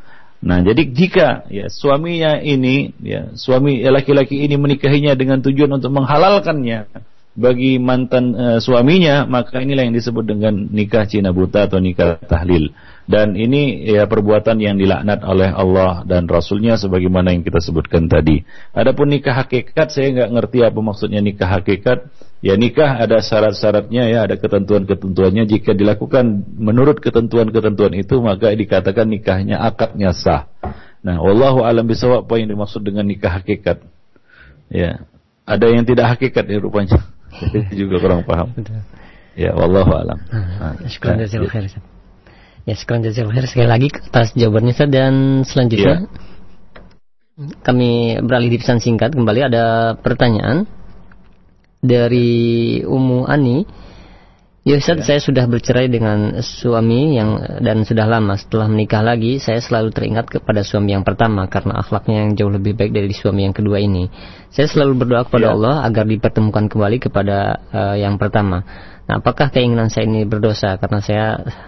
[0.44, 6.92] Nah, jadi jika ya suaminya ini ya suami laki-laki ini menikahinya dengan tujuan untuk menghalalkannya
[7.34, 12.76] bagi mantan uh, suaminya, maka inilah yang disebut dengan nikah Cina buta atau nikah tahlil
[13.04, 18.48] dan ini ya perbuatan yang dilaknat oleh Allah dan Rasulnya sebagaimana yang kita sebutkan tadi.
[18.72, 22.08] Adapun nikah hakikat saya nggak ngerti apa maksudnya nikah hakikat.
[22.40, 25.44] Ya nikah ada syarat-syaratnya ya ada ketentuan-ketentuannya.
[25.48, 30.48] Jika dilakukan menurut ketentuan-ketentuan itu maka dikatakan nikahnya akadnya sah.
[31.04, 33.84] Nah, Wallahu alam bisawab apa yang dimaksud dengan nikah hakikat.
[34.72, 35.04] Ya,
[35.44, 37.04] ada yang tidak hakikat ya rupanya.
[37.80, 38.56] Juga kurang paham.
[39.34, 40.22] Ya, wallahu alam.
[40.30, 41.93] Nah, nah,
[42.64, 47.60] Ya, sekarang jazakallahu khair sekali lagi atas jawabannya saya dan selanjutnya yeah.
[47.60, 50.64] kami beralih di pesan singkat kembali ada pertanyaan
[51.84, 53.68] dari Umu Ani.
[54.64, 55.08] Ya Ustaz, yeah.
[55.12, 58.40] saya sudah bercerai dengan suami yang dan sudah lama.
[58.40, 62.80] Setelah menikah lagi, saya selalu teringat kepada suami yang pertama karena akhlaknya yang jauh lebih
[62.80, 64.08] baik dari suami yang kedua ini.
[64.56, 65.56] Saya selalu berdoa kepada yeah.
[65.60, 68.64] Allah agar dipertemukan kembali kepada uh, yang pertama.
[69.04, 71.26] Nah, apakah keinginan saya ini berdosa karena saya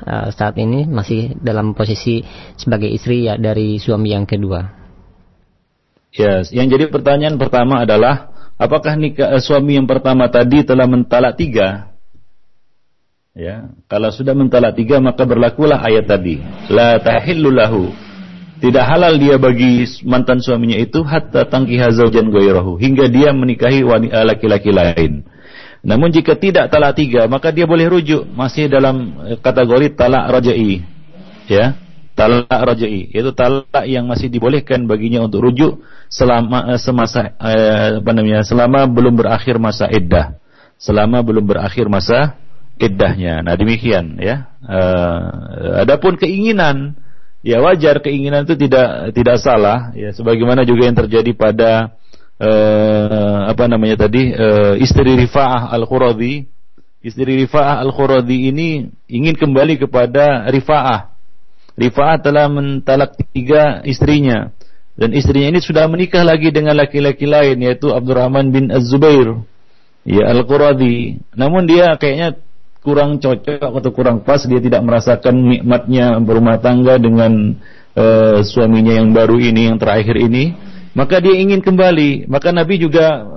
[0.07, 2.23] uh, saat ini masih dalam posisi
[2.55, 4.87] sebagai istri ya dari suami yang kedua?
[6.15, 6.55] Yes.
[6.55, 11.91] yang jadi pertanyaan pertama adalah apakah nikah uh, suami yang pertama tadi telah mentalak tiga?
[13.35, 16.39] Ya, kalau sudah mentalak tiga maka berlakulah ayat tadi.
[16.71, 17.91] La tahillu lahu.
[18.63, 24.71] Tidak halal dia bagi mantan suaminya itu hatta tangkiha ghairahu hingga dia menikahi wanita laki-laki
[24.71, 25.27] lain.
[25.85, 30.81] Namun jika tidak talak tiga, maka dia boleh rujuk masih dalam eh, kategori talak rajai.
[31.45, 31.77] Ya,
[32.17, 38.11] talak rajai itu talak yang masih dibolehkan baginya untuk rujuk selama eh, semasa eh, apa
[38.17, 40.41] namanya selama belum berakhir masa iddah.
[40.81, 42.35] Selama belum berakhir masa
[42.81, 43.45] iddahnya.
[43.45, 44.51] Nah, demikian ya.
[44.65, 46.97] Uh, adapun keinginan
[47.45, 51.93] ya wajar keinginan itu tidak tidak salah ya sebagaimana juga yang terjadi pada
[52.39, 54.31] uh, apa namanya tadi?
[54.31, 56.55] Uh, istri Rifa'ah Al-Quradi
[57.05, 61.13] istri Rifa'ah Al-Quradi ini ingin kembali kepada Rifa'ah.
[61.77, 64.49] Rifa'ah telah mentalak tiga istrinya.
[64.97, 69.45] Dan istrinya ini sudah menikah lagi dengan laki-laki lain yaitu Abdurrahman bin Az-Zubair.
[70.01, 72.41] Ya Al-Quradi namun dia kayaknya
[72.81, 74.41] kurang cocok atau kurang pas.
[74.41, 77.53] Dia tidak merasakan nikmatnya berumah tangga dengan
[77.93, 80.57] uh, suaminya yang baru ini yang terakhir ini
[80.95, 83.35] maka dia ingin kembali maka Nabi juga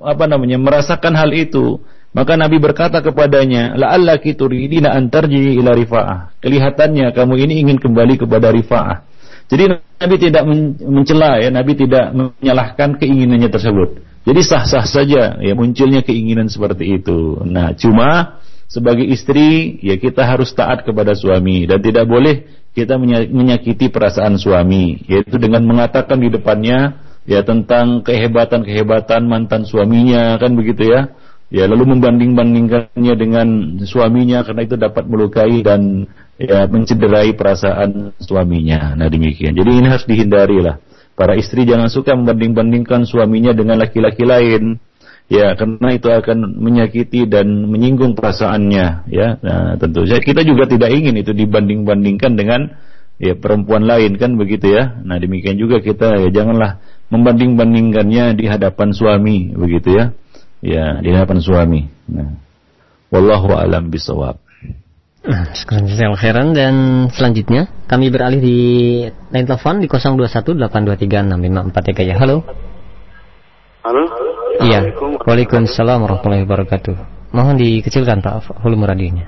[0.00, 6.42] apa namanya merasakan hal itu maka Nabi berkata kepadanya, "La'allaki turidina an tarji'i ila rifa'ah."
[6.42, 9.06] Kelihatannya kamu ini ingin kembali kepada rifa'ah.
[9.46, 10.42] Jadi Nabi tidak
[10.82, 14.02] mencela ya, Nabi tidak menyalahkan keinginannya tersebut.
[14.26, 17.40] Jadi sah-sah saja ya munculnya keinginan seperti itu.
[17.46, 18.38] Nah, cuma
[18.70, 22.46] sebagai istri ya kita harus taat kepada suami dan tidak boleh
[22.76, 22.96] kita
[23.30, 30.86] menyakiti perasaan suami yaitu dengan mengatakan di depannya ya tentang kehebatan-kehebatan mantan suaminya kan begitu
[30.88, 31.00] ya
[31.50, 33.48] ya lalu membanding-bandingkannya dengan
[33.82, 36.06] suaminya karena itu dapat melukai dan
[36.40, 38.96] ya mencederai perasaan suaminya.
[38.96, 39.52] Nah demikian.
[39.52, 40.80] Jadi ini harus dihindari lah.
[41.12, 44.80] Para istri jangan suka membanding-bandingkan suaminya dengan laki-laki lain.
[45.30, 49.38] Ya, karena itu akan menyakiti dan menyinggung perasaannya, ya.
[49.38, 52.74] Nah, tentu saja kita juga tidak ingin itu dibanding-bandingkan dengan
[53.20, 54.98] ya perempuan lain kan begitu ya.
[55.06, 56.80] Nah, demikian juga kita ya janganlah
[57.12, 60.16] membanding-bandingkannya di hadapan suami begitu ya
[60.64, 61.84] ya di hadapan suami.
[62.08, 62.40] Nah,
[63.12, 64.40] wallahu alam bisawab.
[65.20, 66.74] Nah, sekarang khairan dan
[67.12, 68.58] selanjutnya kami beralih di
[69.30, 72.16] line telepon di 0218236543 ya.
[72.16, 72.40] Halo.
[73.84, 74.29] Halo.
[74.60, 74.92] Iya.
[75.24, 76.96] Waalaikumsalam warahmatullahi wabarakatuh.
[77.32, 79.26] Mohon dikecilkan Pak volume radionya.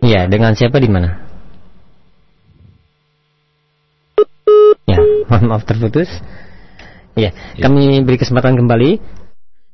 [0.00, 1.22] Iya, dengan siapa di mana?
[4.88, 6.08] Ya, mohon maaf terputus.
[7.14, 8.98] Ya, ya, kami beri kesempatan kembali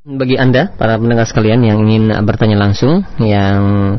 [0.07, 3.97] bagi Anda para pendengar sekalian yang ingin bertanya langsung yang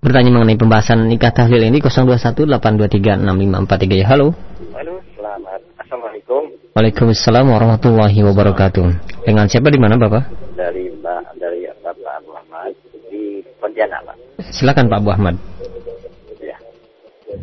[0.00, 4.08] bertanya mengenai pembahasan nikah tahlil ini 0218236543 ya.
[4.08, 4.32] Halo.
[4.72, 5.60] Halo, selamat.
[5.76, 6.56] Assalamualaikum.
[6.72, 8.86] Waalaikumsalam warahmatullahi wabarakatuh.
[9.28, 10.56] Dengan siapa di mana, Bapak?
[10.56, 12.72] Dari Mbak dari Bapak Abu Ahmad
[13.12, 14.16] di Pontianak, Pak.
[14.56, 15.36] Silakan Pak Abu Ahmad.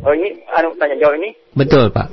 [0.03, 1.31] Oh ini anu tanya jawab ini?
[1.55, 2.11] Betul Pak.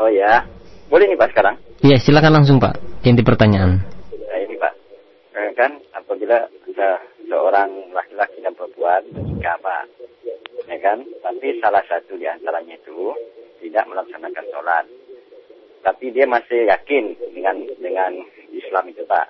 [0.00, 0.40] Oh ya,
[0.88, 1.56] boleh nih Pak sekarang?
[1.84, 2.80] Iya silakan langsung Pak.
[3.04, 3.84] Inti pertanyaan.
[4.12, 4.72] Nah, ini Pak,
[5.36, 6.88] eh, kan apabila ada
[7.28, 7.68] seorang
[9.14, 9.84] menikah Pak,
[10.66, 10.98] ya kan?
[11.22, 13.14] Tapi salah satu di antaranya itu
[13.62, 14.84] tidak melaksanakan sholat,
[15.82, 18.12] tapi dia masih yakin dengan dengan
[18.50, 19.26] Islam itu Pak.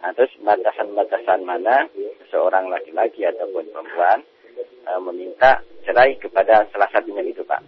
[0.00, 1.84] Nah, terus batasan-batasan mana
[2.32, 4.24] seorang laki-laki ataupun perempuan
[4.88, 7.60] uh, meminta cerai kepada salah satunya itu Pak.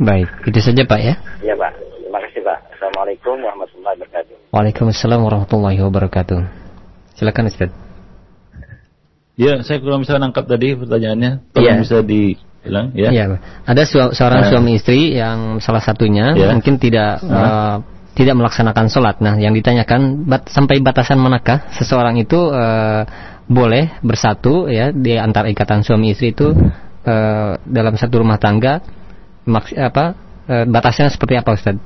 [0.00, 1.14] Baik, itu saja Pak ya.
[1.40, 1.72] Iya Pak,
[2.04, 2.58] terima kasih Pak.
[2.76, 4.34] Assalamualaikum warahmatullahi wabarakatuh.
[4.52, 6.40] Waalaikumsalam warahmatullahi wabarakatuh.
[7.16, 7.89] Silakan Ustaz.
[9.38, 11.54] Ya, saya kurang bisa nangkap tadi pertanyaannya.
[11.54, 11.82] Tolong ya.
[11.82, 13.08] bisa dibilang ya.
[13.10, 13.24] Iya,
[13.66, 16.52] ada su seorang uh, suami istri yang salah satunya ya.
[16.52, 17.30] mungkin tidak uh.
[17.30, 17.76] Uh,
[18.14, 19.22] tidak melaksanakan sholat.
[19.22, 23.06] Nah, yang ditanyakan bat, sampai batasan manakah seseorang itu uh,
[23.50, 26.54] boleh bersatu ya di antara ikatan suami istri itu
[27.02, 27.14] e,
[27.58, 28.78] dalam satu rumah tangga
[29.42, 30.14] maks apa
[30.46, 31.76] e, batasnya seperti apa Ustaz?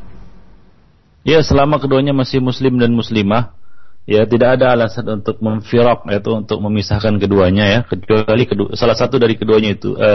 [1.25, 3.57] Ya selama keduanya masih muslim dan muslimah
[4.05, 7.81] ya tidak ada alasan untuk memfirok yaitu untuk memisahkan keduanya ya.
[7.85, 10.11] Kecuali kedua, salah satu dari keduanya itu e,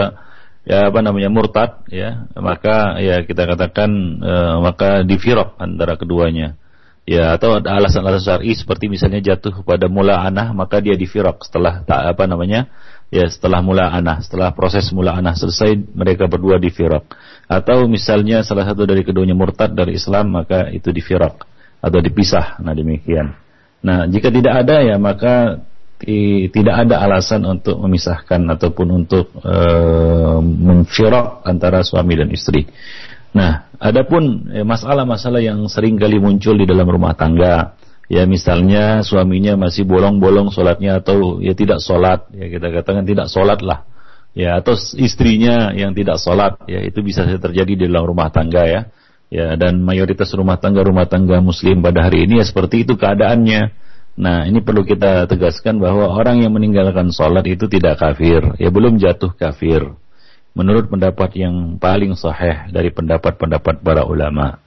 [0.66, 2.30] ya apa namanya murtad ya.
[2.38, 3.90] Maka ya kita katakan
[4.22, 4.32] e,
[4.62, 6.54] maka difirok antara keduanya.
[7.08, 11.82] Ya atau ada alasan-alasan syar'i seperti misalnya jatuh pada mula anah maka dia difirok setelah
[11.82, 12.70] tak apa namanya
[13.10, 17.10] ya setelah mula anah setelah proses mula anah selesai mereka berdua difirok
[17.50, 21.50] atau misalnya salah satu dari keduanya murtad dari Islam maka itu difirok
[21.82, 22.62] atau dipisah.
[22.62, 23.49] Nah demikian
[23.80, 25.64] nah jika tidak ada ya maka
[26.00, 29.56] tidak ada alasan untuk memisahkan ataupun untuk e,
[31.44, 32.64] antara suami dan istri.
[33.30, 37.78] Nah, adapun eh, masalah-masalah yang sering kali muncul di dalam rumah tangga,
[38.10, 43.62] ya misalnya suaminya masih bolong-bolong sholatnya atau ya tidak sholat, ya kita katakan tidak sholat
[43.62, 43.86] lah,
[44.34, 48.90] ya atau istrinya yang tidak sholat, ya itu bisa terjadi di dalam rumah tangga ya,
[49.30, 53.78] ya dan mayoritas rumah tangga rumah tangga Muslim pada hari ini ya seperti itu keadaannya.
[54.20, 59.00] Nah, ini perlu kita tegaskan bahwa orang yang meninggalkan sholat itu tidak kafir, ya belum
[59.00, 59.96] jatuh kafir
[60.54, 64.58] menurut pendapat yang paling sahih dari pendapat-pendapat para ulama.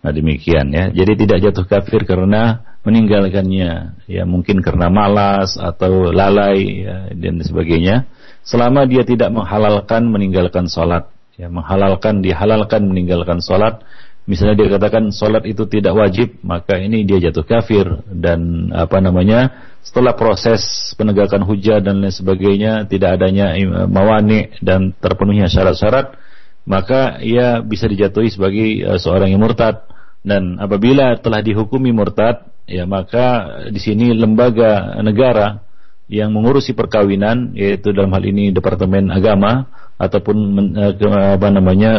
[0.00, 0.88] Nah demikian ya.
[0.92, 4.00] Jadi tidak jatuh kafir karena meninggalkannya.
[4.08, 8.08] Ya mungkin karena malas atau lalai ya, dan sebagainya.
[8.46, 11.10] Selama dia tidak menghalalkan meninggalkan sholat.
[11.36, 13.84] Ya, menghalalkan, dihalalkan meninggalkan sholat.
[14.26, 17.86] Misalnya dia katakan sholat itu tidak wajib, maka ini dia jatuh kafir.
[18.10, 20.62] Dan apa namanya setelah proses
[20.98, 23.54] penegakan hujah dan lain sebagainya tidak adanya
[23.86, 26.26] mawani dan terpenuhnya syarat-syarat
[26.66, 29.86] maka ia bisa dijatuhi sebagai uh, seorang yang murtad.
[30.26, 35.62] Dan apabila telah dihukumi murtad, ya maka di sini lembaga negara
[36.06, 39.66] yang mengurusi perkawinan yaitu dalam hal ini Departemen Agama
[39.98, 40.36] ataupun
[40.76, 40.94] eh,
[41.34, 41.90] apa namanya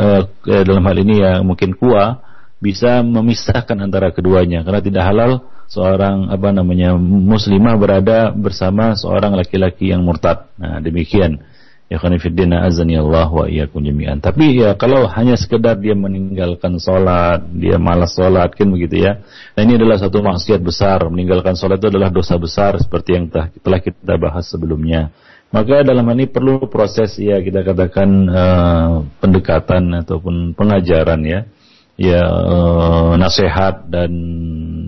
[0.47, 2.23] eh, dalam hal ini ya mungkin KUA
[2.57, 5.31] bisa memisahkan antara keduanya karena tidak halal
[5.67, 10.47] seorang apa namanya muslimah berada bersama seorang laki-laki yang murtad.
[10.57, 11.43] Nah, demikian.
[11.87, 14.19] Khanifiddin azani Allah wa iyyakum jami'an.
[14.19, 19.23] Tapi ya kalau hanya sekedar dia meninggalkan sholat, dia malas sholat kan begitu ya.
[19.55, 20.99] Nah ini adalah satu maksiat besar.
[21.07, 25.15] Meninggalkan sholat itu adalah dosa besar seperti yang telah kita bahas sebelumnya.
[25.47, 31.47] Maka dalam hal ini perlu proses ya kita katakan uh, pendekatan ataupun pengajaran ya
[31.95, 34.11] ya uh, nasihat dan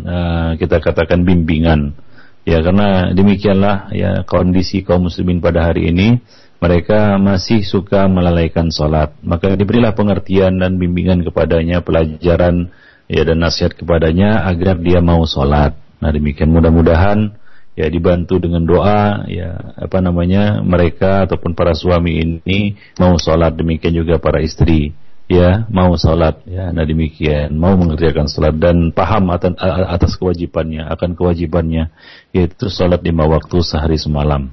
[0.04, 1.95] uh, kita katakan bimbingan
[2.43, 6.20] ya karena demikianlah ya kondisi kaum muslimin pada hari ini
[6.60, 12.72] mereka masih suka melalaikan sholat maka diberilah pengertian dan bimbingan kepadanya pelajaran
[13.07, 16.51] ya dan nasihat kepadanya agar dia mau sholat nah demikian.
[16.51, 17.36] Mudah-mudahan
[17.80, 23.95] ya dibantu dengan doa ya apa namanya mereka ataupun para suami ini mau sholat demikian
[23.95, 24.91] juga para istri
[25.32, 27.55] ya mau salat ya nah demikian.
[27.55, 31.93] Mau mengerjakan salat dan paham atas, kewajibannya akan kewajibannya
[32.36, 34.51] yaitu salat lima waktu sehari semalam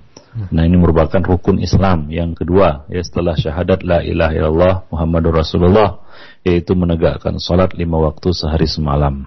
[0.52, 6.04] nah ini merupakan rukun Islam yang kedua ya setelah syahadat la ilaha illallah Muhammadur Rasulullah
[6.46, 9.26] yaitu menegakkan salat lima waktu sehari semalam.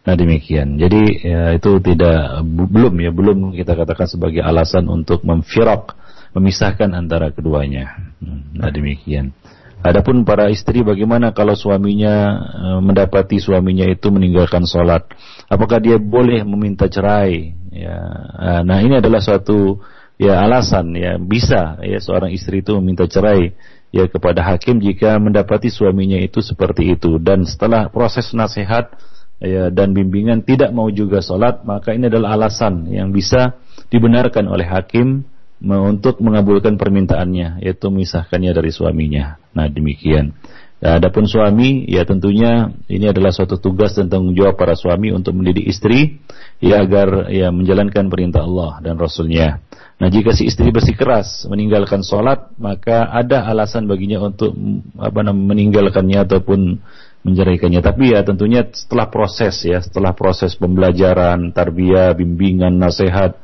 [0.00, 0.80] Nah demikian.
[0.80, 5.96] Jadi ya, itu tidak belum ya belum kita katakan sebagai alasan untuk memfirak
[6.36, 8.12] memisahkan antara keduanya.
[8.54, 9.32] Nah demikian.
[9.80, 15.08] Adapun para istri bagaimana kalau suaminya e, mendapati suaminya itu meninggalkan sholat,
[15.48, 17.56] apakah dia boleh meminta cerai?
[17.72, 17.96] Ya,
[18.36, 19.80] e, nah ini adalah suatu
[20.20, 23.56] ya alasan ya bisa ya seorang istri itu meminta cerai
[23.88, 28.92] ya kepada hakim jika mendapati suaminya itu seperti itu dan setelah proses nasihat
[29.40, 33.56] ya dan bimbingan tidak mau juga sholat maka ini adalah alasan yang bisa
[33.88, 35.24] dibenarkan oleh hakim
[35.60, 39.36] untuk mengabulkan permintaannya yaitu memisahkannya dari suaminya.
[39.52, 40.32] Nah, demikian.
[40.80, 45.68] Adapun suami, ya tentunya ini adalah suatu tugas dan tanggung jawab para suami untuk mendidik
[45.68, 46.24] istri
[46.56, 49.60] ya agar ya menjalankan perintah Allah dan Rasulnya.
[50.00, 54.56] Nah, jika si istri bersikeras meninggalkan sholat, maka ada alasan baginya untuk
[54.96, 56.80] apa namanya meninggalkannya ataupun
[57.20, 57.84] menceraikannya.
[57.84, 63.36] Tapi ya tentunya setelah proses ya, setelah proses pembelajaran, tarbiyah, bimbingan, nasihat,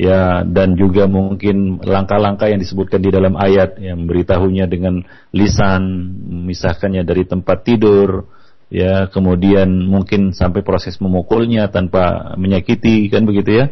[0.00, 5.04] ya dan juga mungkin langkah-langkah yang disebutkan di dalam ayat yang memberitahunya dengan
[5.36, 8.24] lisan memisahkannya dari tempat tidur
[8.72, 13.64] ya kemudian mungkin sampai proses memukulnya tanpa menyakiti kan begitu ya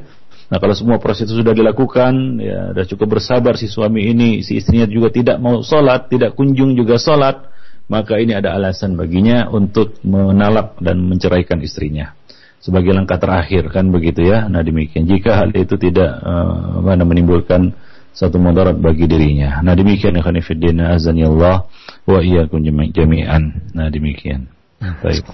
[0.48, 4.56] nah kalau semua proses itu sudah dilakukan ya sudah cukup bersabar si suami ini si
[4.56, 7.48] istrinya juga tidak mau sholat tidak kunjung juga sholat
[7.88, 12.16] maka ini ada alasan baginya untuk menalak dan menceraikan istrinya
[12.58, 14.50] sebagai langkah terakhir kan begitu ya.
[14.50, 17.72] Nah demikian jika hal itu tidak uh, mana menimbulkan
[18.10, 19.62] satu mudarat bagi dirinya.
[19.62, 21.70] Nah demikian ya khanifiddin azani Allah
[22.04, 23.72] wa iyyakum jami'an.
[23.72, 24.50] Nah demikian.
[24.78, 25.26] Nah, Baik.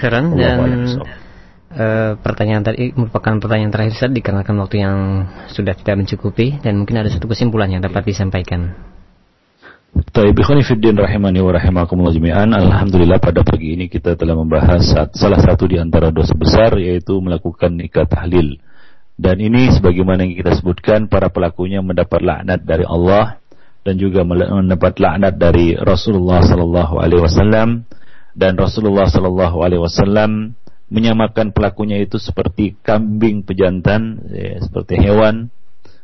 [0.00, 0.96] khairan dan
[1.72, 4.96] uh, pertanyaan tadi merupakan pertanyaan terakhir Ustaz dikarenakan waktu yang
[5.52, 8.72] sudah tidak mencukupi dan mungkin ada satu kesimpulan yang dapat disampaikan.
[9.88, 10.62] Taib ikhwani
[10.94, 12.52] rahimani wa rahimakumullah jami'an.
[12.52, 14.84] Alhamdulillah pada pagi ini kita telah membahas
[15.16, 18.60] salah satu di antara dosa besar yaitu melakukan nikah tahlil.
[19.18, 23.42] Dan ini sebagaimana yang kita sebutkan para pelakunya mendapat laknat dari Allah
[23.82, 27.88] dan juga mendapat laknat dari Rasulullah sallallahu alaihi wasallam.
[28.38, 30.54] Dan Rasulullah sallallahu alaihi wasallam
[30.88, 35.52] menyamakan pelakunya itu seperti kambing pejantan ya, seperti hewan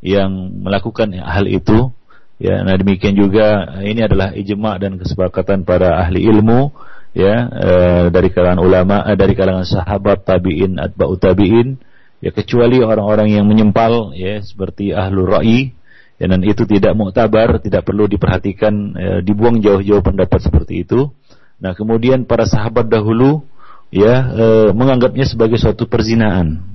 [0.04, 1.92] yang melakukan hal itu
[2.34, 6.74] Ya, nah demikian juga ini adalah ijma dan kesepakatan para ahli ilmu
[7.14, 7.70] ya e,
[8.10, 11.78] dari kalangan ulama, e, dari kalangan sahabat tabiin, atba'ut tabiin,
[12.18, 15.70] ya kecuali orang-orang yang menyempal ya seperti ahlu ra'i
[16.18, 21.14] ya, dan itu tidak muktabar, tidak perlu diperhatikan, e, dibuang jauh-jauh pendapat seperti itu.
[21.62, 23.46] Nah, kemudian para sahabat dahulu
[23.92, 26.74] ya e, menganggapnya sebagai suatu perzinaan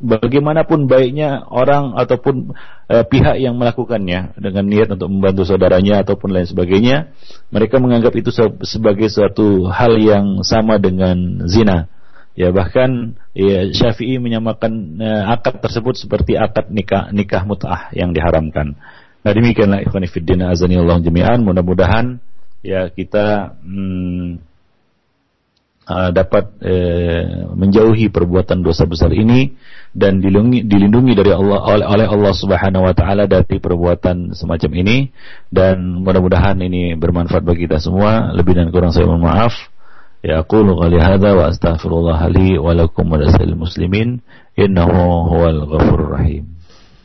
[0.00, 2.56] bagaimanapun baiknya orang ataupun
[2.88, 7.12] uh, pihak yang melakukannya dengan niat untuk membantu saudaranya ataupun lain sebagainya,
[7.52, 8.32] mereka menganggap itu
[8.64, 11.92] sebagai suatu hal yang sama dengan zina.
[12.32, 18.80] Ya bahkan ya, Syafi'i menyamakan uh, akad tersebut seperti akad nikah nikah mut'ah yang diharamkan.
[19.22, 22.24] Nah demikianlah ikhwan fillah azanillahu jami'an mudah-mudahan
[22.64, 24.40] ya kita hmm,
[25.86, 29.54] uh, dapat uh, menjauhi perbuatan dosa besar ini
[29.92, 35.12] dan dilindungi, dilindungi dari Allah oleh, oleh Allah Subhanahu wa taala dari perbuatan semacam ini.
[35.52, 38.32] Dan mudah-mudahan ini bermanfaat bagi kita semua.
[38.32, 39.52] Lebih dan kurang saya mohon maaf.
[40.22, 43.20] Ya aqulu qali hadza wa astaghfirullah li wa lakum wa
[43.58, 44.24] muslimin.
[44.56, 46.61] Innahu huwal ghafurur rahim.